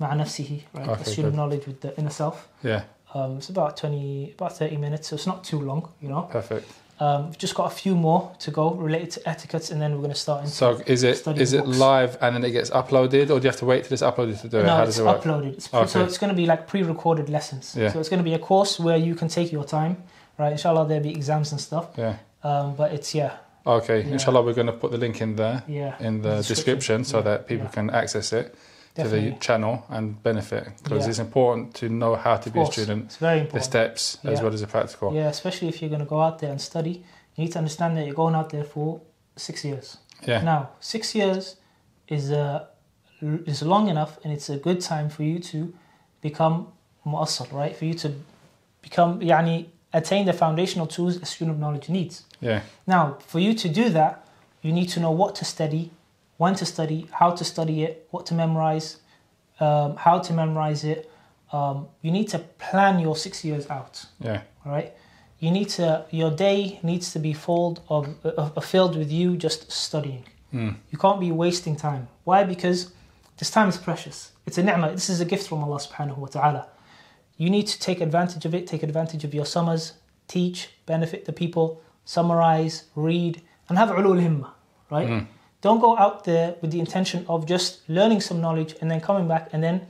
[0.00, 0.88] مع نفسه, right?
[0.88, 1.26] Okay, a student good.
[1.26, 2.48] of knowledge with the inner self.
[2.62, 2.82] Yeah,
[3.14, 6.22] Um, it's about twenty, about thirty minutes, so it's not too long, you know.
[6.38, 6.66] perfect.
[6.99, 9.99] Um, we've just got a few more to go related to etiquettes, and then we're
[9.99, 10.53] going to start into.
[10.55, 11.77] So is it is it books.
[11.77, 14.41] live and then it gets uploaded, or do you have to wait till it's uploaded
[14.41, 14.63] to do it?
[14.63, 15.21] no, How it's does it work?
[15.21, 15.53] uploaded.
[15.53, 17.75] It's pre- So it's going to be like pre-recorded lessons.
[17.77, 17.91] Yeah.
[17.91, 19.97] So it's going to be a course where you can take your time,
[20.39, 20.51] right?
[20.51, 21.87] Inshallah, there'll be exams and stuff.
[21.97, 22.15] Yeah.
[22.43, 23.99] Um, but it's yeah, Okay.
[24.01, 24.13] Yeah.
[24.13, 27.23] Inshallah, we're going to put the link in there yeah, in the description, so Yeah,
[27.23, 27.71] that people yeah.
[27.71, 28.55] can access it
[29.03, 31.09] to the channel and benefit because Yeah.
[31.09, 33.63] it's important to know how to be a student, It's very the important.
[33.63, 35.13] steps as well as the practical.
[35.13, 37.03] Yeah, especially if you're going to go out there and study,
[37.35, 39.01] you need to understand that you're going out there for
[39.35, 39.97] six years.
[40.27, 40.41] Yeah.
[40.43, 41.57] Now, six years
[42.07, 42.65] is uh,
[43.21, 45.73] is long enough, and it's a good time for you to
[46.21, 46.67] become
[47.05, 47.75] mu'assal, right?
[47.75, 48.09] For you to
[48.81, 52.23] become, yani, attain the foundational tools a student of knowledge needs.
[52.41, 52.61] Yeah.
[52.85, 54.13] Now, for you to do that,
[54.61, 55.91] you need to know what to study,
[56.37, 58.97] when to study, how to study it, what to memorize,
[59.59, 61.11] um, how to memorize it.
[61.51, 64.05] Um, you need to plan your six years out.
[64.19, 64.41] Yeah.
[64.65, 64.93] All right.
[65.39, 66.05] You need to.
[66.11, 70.25] Your day needs to be filled of, of, of filled with you just studying.
[70.53, 70.75] Mm.
[70.89, 72.07] You can't be wasting time.
[72.23, 72.43] Why?
[72.43, 72.91] Because
[73.37, 74.31] this time is precious.
[74.45, 74.91] It's a ni'mah.
[74.91, 76.67] This is a gift from Allah subhanahu wa ta'ala.
[77.37, 79.93] You need to take advantage of it, take advantage of your summers,
[80.27, 84.49] teach, benefit the people, summarize, read, and have ulul himma,
[84.89, 85.07] right?
[85.07, 85.27] Mm.
[85.61, 89.27] Don't go out there with the intention of just learning some knowledge and then coming
[89.27, 89.87] back and then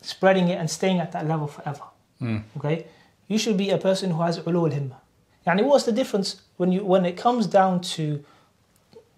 [0.00, 1.82] spreading it and staying at that level forever.
[2.20, 2.42] Mm.
[2.56, 2.86] Okay?
[3.26, 4.96] You should be a person who has ulul himma.
[5.44, 8.24] And what's the difference when you when it comes down to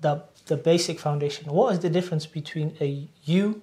[0.01, 1.51] the the basic foundation?
[1.53, 3.63] What is the difference between a you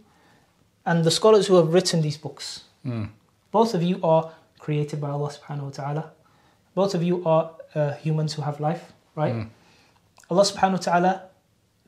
[0.86, 2.66] and the scholars who have written these books?
[2.86, 3.10] Mm.
[3.52, 6.12] Both of you are created by Allah subhanahu wa ta'ala.
[6.74, 9.34] Both of you are uh, humans who have life, right?
[9.34, 9.50] Mm.
[10.30, 11.22] Allah subhanahu wa ta'ala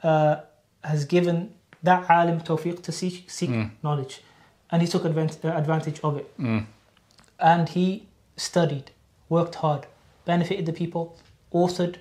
[0.03, 0.37] uh,
[0.83, 3.71] has given that alim tawfiq to seek, seek Mm.
[3.83, 4.21] knowledge.
[4.71, 6.37] And he took advant- uh, advantage of it.
[6.39, 6.65] Mm.
[7.39, 8.91] And he studied,
[9.29, 9.87] worked hard,
[10.25, 11.15] benefited the people,
[11.53, 11.95] authored,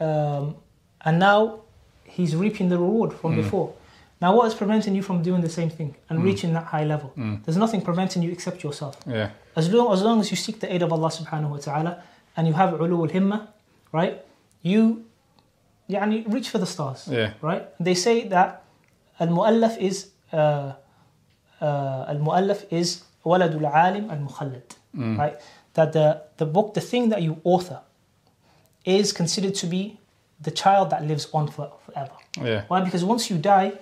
[0.00, 0.56] um,
[1.04, 1.60] and now
[2.04, 3.36] he's reaping the reward from Mm.
[3.42, 3.72] before.
[4.20, 6.24] Now, what is preventing you from doing the same thing and Mm.
[6.24, 7.12] reaching that high level?
[7.16, 7.44] Mm.
[7.44, 8.96] There's nothing preventing you except yourself.
[9.06, 9.30] Yeah.
[9.56, 12.02] As long, as long as you seek the aid of Allah subhanahu wa ta'ala
[12.36, 13.48] and you have ulu al himma,
[13.92, 14.22] right?
[14.62, 15.04] You
[15.89, 17.31] يعني, reach for the stars, Yeah.
[17.41, 17.63] right?
[17.79, 18.63] They say that
[19.19, 20.37] al mu'allaf is uh,
[21.61, 25.17] uh, al mu'allaf is waladul alim al mukhallad, Mm.
[25.17, 25.35] right?
[25.73, 27.79] That the, the book, the thing that you author,
[28.85, 29.97] is considered to be
[30.41, 32.15] the child that lives on for, forever.
[32.41, 32.63] Yeah.
[32.67, 32.81] Why?
[32.81, 33.73] Because once you die,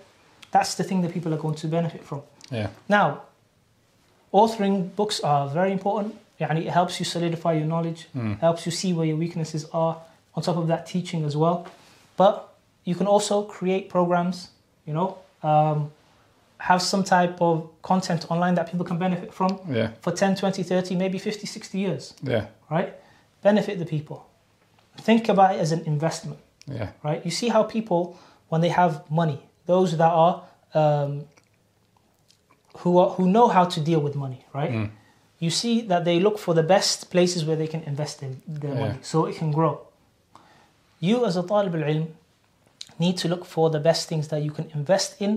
[0.52, 2.22] that's the thing that people are going to benefit from.
[2.52, 2.68] Yeah.
[2.90, 3.22] Now,
[4.34, 6.16] authoring books are very important.
[6.40, 8.40] يعني it helps you solidify your knowledge, Mm.
[8.40, 9.98] helps you see where your weaknesses are.
[10.36, 11.66] On top of that, teaching as well.
[12.17, 12.49] But
[12.85, 14.49] you can also create programs,
[14.87, 15.91] you know, um,
[16.59, 19.91] have some type of content online that people can benefit from Yeah.
[20.01, 22.47] for 10, 20, 30, maybe 50, 60 years, Yeah.
[22.71, 22.95] right?
[23.43, 24.25] Benefit the people.
[24.99, 26.89] Think about it as an investment Yeah.
[27.03, 27.23] right?
[27.25, 28.17] You see how people,
[28.49, 30.43] when they have money, those that are
[30.75, 31.25] um,
[32.79, 34.73] who are, who know how to deal with money, right?
[34.73, 34.91] Mm.
[35.39, 38.75] You see that they look for the best places where they can invest in their
[38.75, 38.81] Yeah.
[38.81, 39.81] money, so it can grow
[41.07, 42.07] you as a talib al-ilm
[42.99, 45.33] need to look for the best things that you can invest in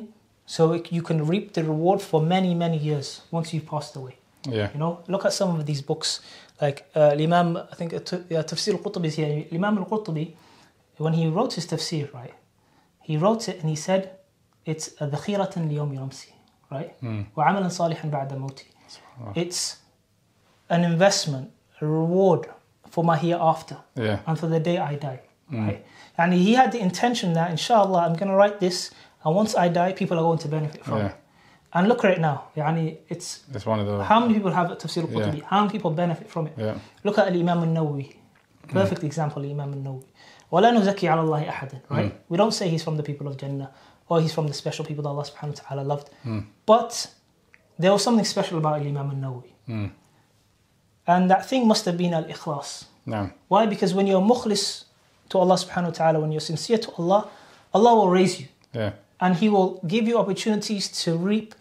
[0.46, 4.16] so you can reap the reward for many many years once you've passed away.
[4.50, 4.70] Yeah.
[4.74, 6.22] You know look at some of these books.
[6.62, 9.46] Like uh, imam i think uh, uh tafsir al-Qurtubi is here.
[9.52, 10.26] Imam al-Qurtubi
[10.98, 12.34] when he wrote his tafsir right
[13.08, 14.02] he wrote it and he said
[14.66, 16.32] it's ذخيرة ليوم رمسي
[16.72, 16.92] right?
[17.02, 17.26] Mm.
[17.36, 18.66] وعملا صالحا بعد موتي
[19.36, 19.76] it's
[20.70, 21.52] an investment
[21.82, 22.50] a reward
[22.90, 24.20] for my hereafter yeah.
[24.26, 25.27] and for the day I die.
[25.53, 25.67] Mm.
[25.67, 25.87] right?
[26.19, 28.91] And he had the intention that, inshallah, I'm going to write this,
[29.25, 31.07] and once I die, people are going to benefit from Yeah.
[31.09, 31.15] it.
[31.75, 32.45] And look at it now.
[32.57, 34.05] يعني it's It's one of the.
[34.05, 35.43] how many people have Tafsir al-Qurtubi?
[35.43, 36.55] How many people benefit from it?
[36.59, 36.75] Yeah.
[37.03, 38.15] Look at Imam al-Nawawi.
[38.69, 40.05] Perfect example, Imam al-Nawawi.
[40.53, 42.13] ولا نزكي على الله أحدا, right?
[42.13, 42.13] Mm.
[42.29, 43.71] We don't say he's from the people of Jannah
[44.09, 46.11] or he's from the special people that Allah subhanahu wa ta'ala loved.
[46.27, 46.45] Mm.
[46.67, 47.07] But
[47.79, 49.53] there was something special about Imam al-Nawawi.
[49.67, 49.91] Mm.
[51.07, 52.85] And that thing must have been al-ikhlas.
[53.07, 53.31] No.
[53.49, 53.65] Why?
[53.67, 54.85] Because when you're mukhlis
[55.30, 57.30] to Allah subhanahu wa ta'ala, when you're sincere to Allah,
[57.74, 58.48] Allah will raise you.
[58.74, 58.92] Yeah.
[59.20, 61.56] and he will give you opportunities to reap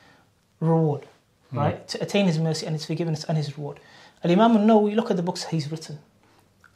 [0.61, 1.07] reward,
[1.51, 1.59] hmm.
[1.59, 1.89] right?
[1.89, 3.81] To attain his mercy and his forgiveness and his reward.
[4.25, 5.99] Al Imam al Nawawi, look at the books he's written.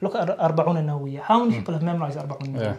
[0.01, 1.21] Look at Arba'un al Nawawiyah.
[1.23, 1.59] How many hmm.
[1.61, 2.77] people have memorized Arba'un al Yeah.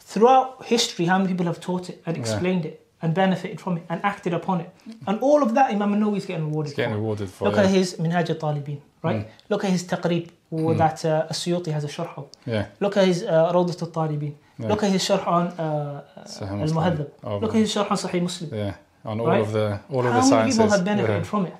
[0.00, 2.22] Throughout history, how many people have taught it and Yeah.
[2.22, 4.70] explained it and benefited from it and acted upon it?
[5.06, 6.98] And all of that, Imam Nawawi is getting rewarded It's getting for.
[6.98, 7.64] rewarded for Look yeah.
[7.64, 9.22] at his Minhaj al Talibin, right?
[9.26, 9.50] Mm.
[9.50, 10.76] Look at his Taqrib Mm.
[10.82, 12.26] that uh, As-Suyuti has a sharh of.
[12.46, 12.66] Yeah.
[12.84, 14.34] Look at his uh, Rawdat al Talibin.
[14.58, 14.68] Yeah.
[14.70, 16.02] Look at his sharh on uh,
[16.36, 17.08] Sahih Al Muhaddab.
[17.24, 18.48] Oh, Look at his sharh on Sahih Muslim.
[18.54, 18.74] Yeah.
[19.10, 19.40] On all Right?
[19.44, 20.58] of the all of How the many sciences.
[20.58, 21.30] people have benefited yeah.
[21.32, 21.56] from it?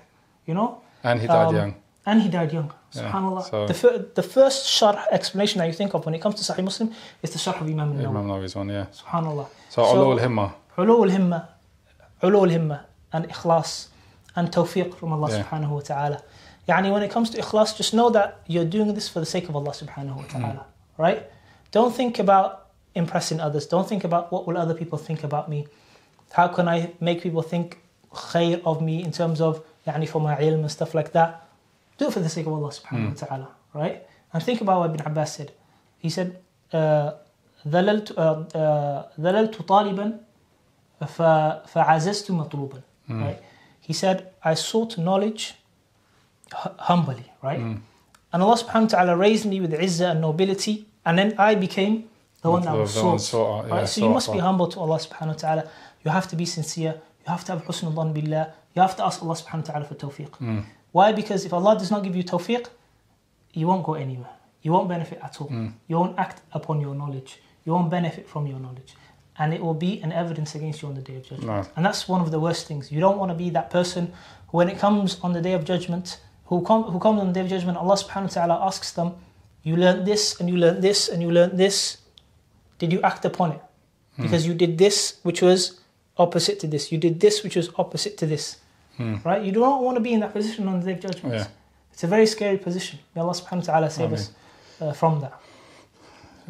[0.49, 0.69] You know?
[1.09, 1.73] And he died Um, young.
[2.07, 2.71] And he died young.
[2.95, 3.43] Yeah, Subhanallah.
[3.51, 6.63] so- The, the first sharh explanation that you think of when it comes to Sahih
[6.71, 6.89] Muslim
[7.25, 8.11] is the sharh of Imam al-Nawawi.
[8.15, 8.69] Imam Nawawi's one.
[8.79, 8.87] Yeah.
[9.01, 9.47] Subhanallah.
[9.75, 10.47] So, So- Ulul Himma.
[10.79, 11.41] علو الهمة
[12.23, 12.81] علو الهمة
[13.15, 13.89] and إخلاص
[14.37, 15.43] and توفيق from Allah Yeah.
[15.43, 16.19] subhanahu wa ta'ala.
[16.68, 19.50] يعني when it comes to إخلاص, just know that you're doing this for the sake
[19.50, 20.42] of Allah subhanahu wa Hmm.
[20.42, 20.66] ta'ala.
[20.98, 21.24] Right?
[21.72, 23.66] Don't think about impressing others.
[23.68, 25.68] Don't think about what will other people think about me.
[26.34, 27.78] How can I make people think
[28.14, 31.30] khair of me in terms of يعني for my ilm and stuff like that.
[31.98, 33.48] Do it for the sake of Allah subhanahu wa ta'ala.
[33.74, 33.98] Right?
[34.34, 35.52] And think about what Ibn Abbas said.
[36.00, 36.38] He said,
[36.74, 37.12] uh,
[37.68, 38.22] ذللت uh,
[38.56, 40.18] uh, ذللت طالبا
[41.02, 43.24] ف- فعززت مطلوبا Hmm.
[43.24, 43.40] right
[43.82, 45.56] he said I sought knowledge hu-
[46.79, 47.61] humbly right?
[47.61, 47.81] Mm.
[48.33, 52.05] and Allah subhanahu wa ta'ala raised me with izzah and nobility and then I became
[52.43, 55.29] the one that was sought sought, yeah, so you must be humble to Allah subhanahu
[55.29, 55.71] wa ta'ala.
[56.05, 57.01] You have to be sincere.
[57.25, 58.53] You have to have husn dhan billah.
[58.75, 60.29] You have to ask Allah subhanahu wa ta'ala for tawfiq.
[60.29, 60.63] Mm.
[60.93, 61.13] why?
[61.13, 62.67] Because if Allah does not give you tawfiq
[63.55, 64.35] you won't go anywhere.
[64.63, 65.49] You won't benefit at all.
[65.49, 65.73] Mm.
[65.89, 67.41] you won't act upon your knowledge.
[67.65, 68.95] You won't benefit from your knowledge.
[69.39, 71.47] And it will be an evidence against you on the day of judgment.
[71.47, 71.67] No.
[71.77, 72.93] and that's one of the worst things.
[72.93, 74.13] You don't want to be that person
[74.49, 77.33] who, when it comes on the day of judgment, who, come, who comes on the
[77.33, 79.15] day of judgment, Allah subhanahu wa ta'ala asks them,
[79.63, 81.99] You learned this, and you learned this, and you learned this.
[82.79, 83.63] Did you act upon it?
[84.17, 85.81] Because you did this, which was
[86.17, 86.93] opposite to this.
[86.93, 88.59] You did this, which was opposite to this.
[88.97, 89.17] Hmm.
[89.25, 89.43] Right?
[89.43, 91.35] You do not want to be in that position on the day of judgment.
[91.35, 91.47] Yeah.
[91.93, 92.99] It's a very scary position.
[93.15, 94.19] May Allah subhanahu wa ta'ala save Ameen.
[94.19, 94.31] us
[94.81, 95.41] uh, from that.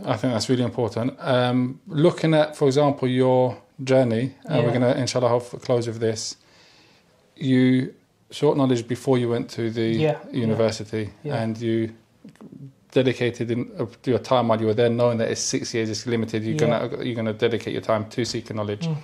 [0.04, 1.16] I think that's really important.
[1.20, 6.36] Um, looking at, for example, your journey, and we're going to, inshallah, close with this.
[7.36, 7.94] You
[8.34, 10.40] sought knowledge before you went to the Yeah, yeah.
[10.46, 11.42] university, Yeah.
[11.42, 11.90] and you
[12.92, 16.06] dedicated in, uh, your time while you were there, knowing that it's six years, it's
[16.06, 16.42] limited.
[16.44, 16.88] You're Yeah.
[16.88, 18.96] gonna you're gonna dedicate your time to seeking knowledge, Mm.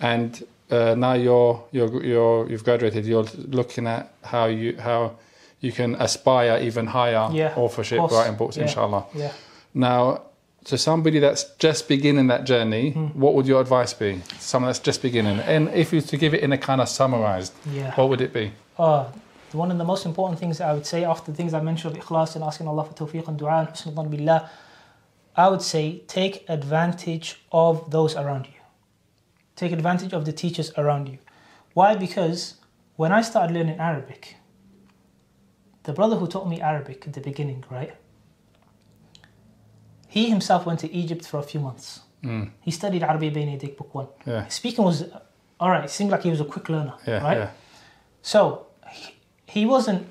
[0.00, 0.30] and
[0.70, 3.04] uh, now you're you're you're you've graduated.
[3.06, 5.12] You're looking at how you how
[5.60, 8.64] you can aspire even higher Yeah, authorship, writing books, Yeah.
[8.66, 9.04] inshallah.
[9.14, 9.32] Yeah.
[9.74, 10.20] Now,
[10.66, 13.06] So somebody that's just beginning that journey, Hmm.
[13.20, 14.20] what would your advice be?
[14.40, 17.52] Someone that's just beginning, and if you to give it in a kind of summarized,
[17.72, 17.94] Yeah.
[17.94, 18.50] what would it be?
[18.76, 19.04] Uh,
[19.52, 22.02] one of the most important things I would say after the things I mentioned of
[22.02, 24.50] ikhlas and asking Allah for tawfiq and dua and billah,
[25.36, 28.60] I would say take advantage of those around you.
[29.54, 31.18] Take advantage of the teachers around you.
[31.74, 31.94] Why?
[31.94, 32.54] Because
[32.96, 34.36] when I started learning Arabic,
[35.84, 37.94] the brother who taught me Arabic at the beginning, right?
[40.08, 42.00] He himself went to Egypt for a few months.
[42.22, 42.50] Mm.
[42.60, 44.08] He studied Arabic Bain Yadik, book one.
[44.26, 44.46] Yeah.
[44.48, 45.04] Speaking was,
[45.60, 47.38] all right, it seemed like he was a quick learner, yeah, right?
[47.38, 47.50] Yeah.
[48.22, 49.14] So he,
[49.46, 50.06] he wasn't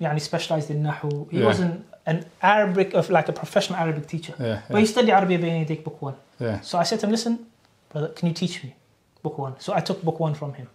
[0.00, 1.30] yani, specialized in Nahu.
[1.30, 4.34] He wasn't an Arabic, of like a professional Arabic teacher.
[4.70, 6.16] But he studied Arabic Bain Yadik, book one.
[6.38, 6.60] Yeah.
[6.60, 7.46] So I said to him, listen,
[7.90, 8.74] brother, can you teach me
[9.22, 9.58] book one?
[9.58, 10.68] So I took book one from him.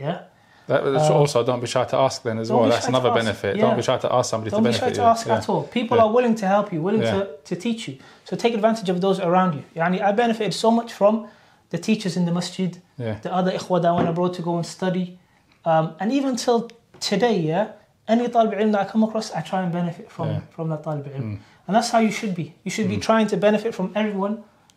[0.00, 0.22] Yeah.
[0.68, 2.68] That's Uh, also, don't be shy to ask then as well.
[2.68, 3.56] That's another benefit.
[3.56, 3.62] yeah.
[3.64, 5.06] Don't be shy to ask somebody Don't to be shy benefit to you.
[5.08, 5.36] ask yeah.
[5.38, 5.62] at all.
[5.64, 6.04] People Yeah.
[6.04, 7.94] are willing to help you, willing to, to teach you.
[8.24, 9.64] So take advantage of those around you.
[9.76, 11.26] Yani I benefited so much from
[11.70, 12.70] the teachers in the masjid,
[13.24, 15.18] the other ikhwa that I went abroad to go and study.
[15.64, 17.64] Um, and even till today, yeah,
[18.08, 21.06] any talib ilm that I come across, I try and benefit from, from that talib
[21.06, 21.22] ilm.
[21.22, 21.38] Mm.
[21.66, 22.46] And that's how you should be.
[22.64, 23.02] You should be Mm.
[23.08, 24.34] trying to benefit from everyone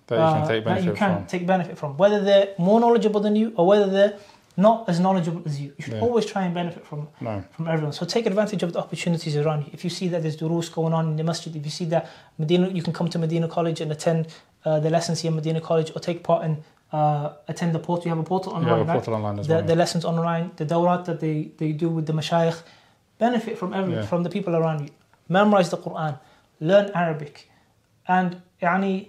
[0.07, 1.97] that you can uh, take that you can take benefit from.
[1.97, 4.13] Whether they're more knowledgeable than you or whether they're
[4.57, 5.73] not as knowledgeable as you.
[5.77, 6.01] You should yeah.
[6.01, 7.43] always try and benefit from no.
[7.51, 7.93] from everyone.
[7.93, 9.69] So take advantage of the opportunities around you.
[9.73, 12.09] If you see that there's du'rus going on in the masjid, if you see that
[12.37, 14.27] Medina, you can come to Medina College and attend
[14.63, 18.05] uh, the lessons here at Medina College or take part in uh, attend the portal.
[18.05, 19.19] You have a portal online, yeah, a portal right?
[19.19, 22.13] online as the, well, the lessons online, the dawrat that they, they do with the
[22.13, 22.61] mashayikh.
[23.17, 24.09] Benefit from everyone, yeah.
[24.09, 24.89] from the people around you.
[25.29, 26.19] Memorize the Quran,
[26.59, 27.49] learn Arabic,
[28.07, 29.07] and yani,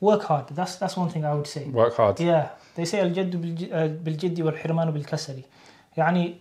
[0.00, 0.48] work hard.
[0.48, 1.64] That's that's one thing I would say.
[1.64, 2.20] Work hard.
[2.20, 2.50] Yeah.
[2.76, 6.34] They say al jaddu bil uh, jiddi wal bil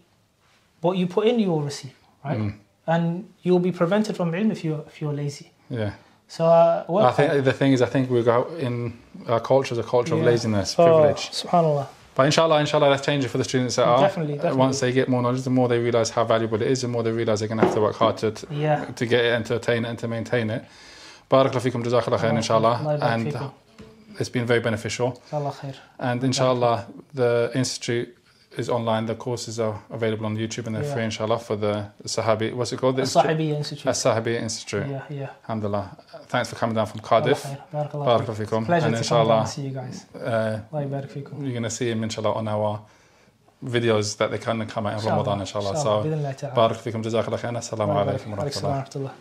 [0.82, 2.38] what you put in, you will receive, right?
[2.38, 2.56] Mm.
[2.86, 5.52] And you'll be prevented from ilm if you're, if you're lazy.
[5.70, 5.94] Yeah.
[6.28, 9.84] So uh, I think the thing is, I think we got in our culture, the
[9.84, 10.22] culture yeah.
[10.22, 11.30] of laziness, privilege.
[11.32, 11.88] Subhanallah.
[12.16, 14.00] But inshallah, inshallah, let's change it for the students that are.
[14.00, 14.38] Definitely.
[14.54, 17.04] Once they get more knowledge, the more they realize how valuable it is, the more
[17.04, 18.86] they realize they're going to have to work hard to, yeah.
[18.86, 20.64] to get it and to attain it and to maintain it.
[21.30, 23.00] Barakallah fikum, jazakallah khair, inshallah.
[23.02, 23.36] And
[24.20, 25.22] it's been very beneficial.
[26.00, 28.18] And inshallah, the institute
[28.58, 29.06] is online.
[29.06, 30.94] The courses are available on YouTube and they're yeah.
[30.94, 32.54] free, inshallah, for the Sahabi.
[32.54, 32.96] What's it called?
[32.98, 33.86] The Sahabi Institute.
[33.86, 34.88] The Sahabi Institute.
[34.88, 35.30] Yeah, yeah.
[35.44, 35.98] Alhamdulillah.
[36.28, 37.44] Thanks for coming down from Cardiff.
[37.74, 38.26] Barakallah.
[38.26, 38.66] Barakallah.
[38.66, 40.06] Pleasure and inshallah, to see you guys.
[40.16, 42.82] Uh, you're going to see him, inshallah, on our
[43.64, 45.78] videos that they can come out of Ramadan, inshallah.
[45.78, 47.04] So, Barakallah.
[47.04, 47.58] Jazakallah khairan.
[47.58, 49.12] Assalamu alaikum wa rahmatullah.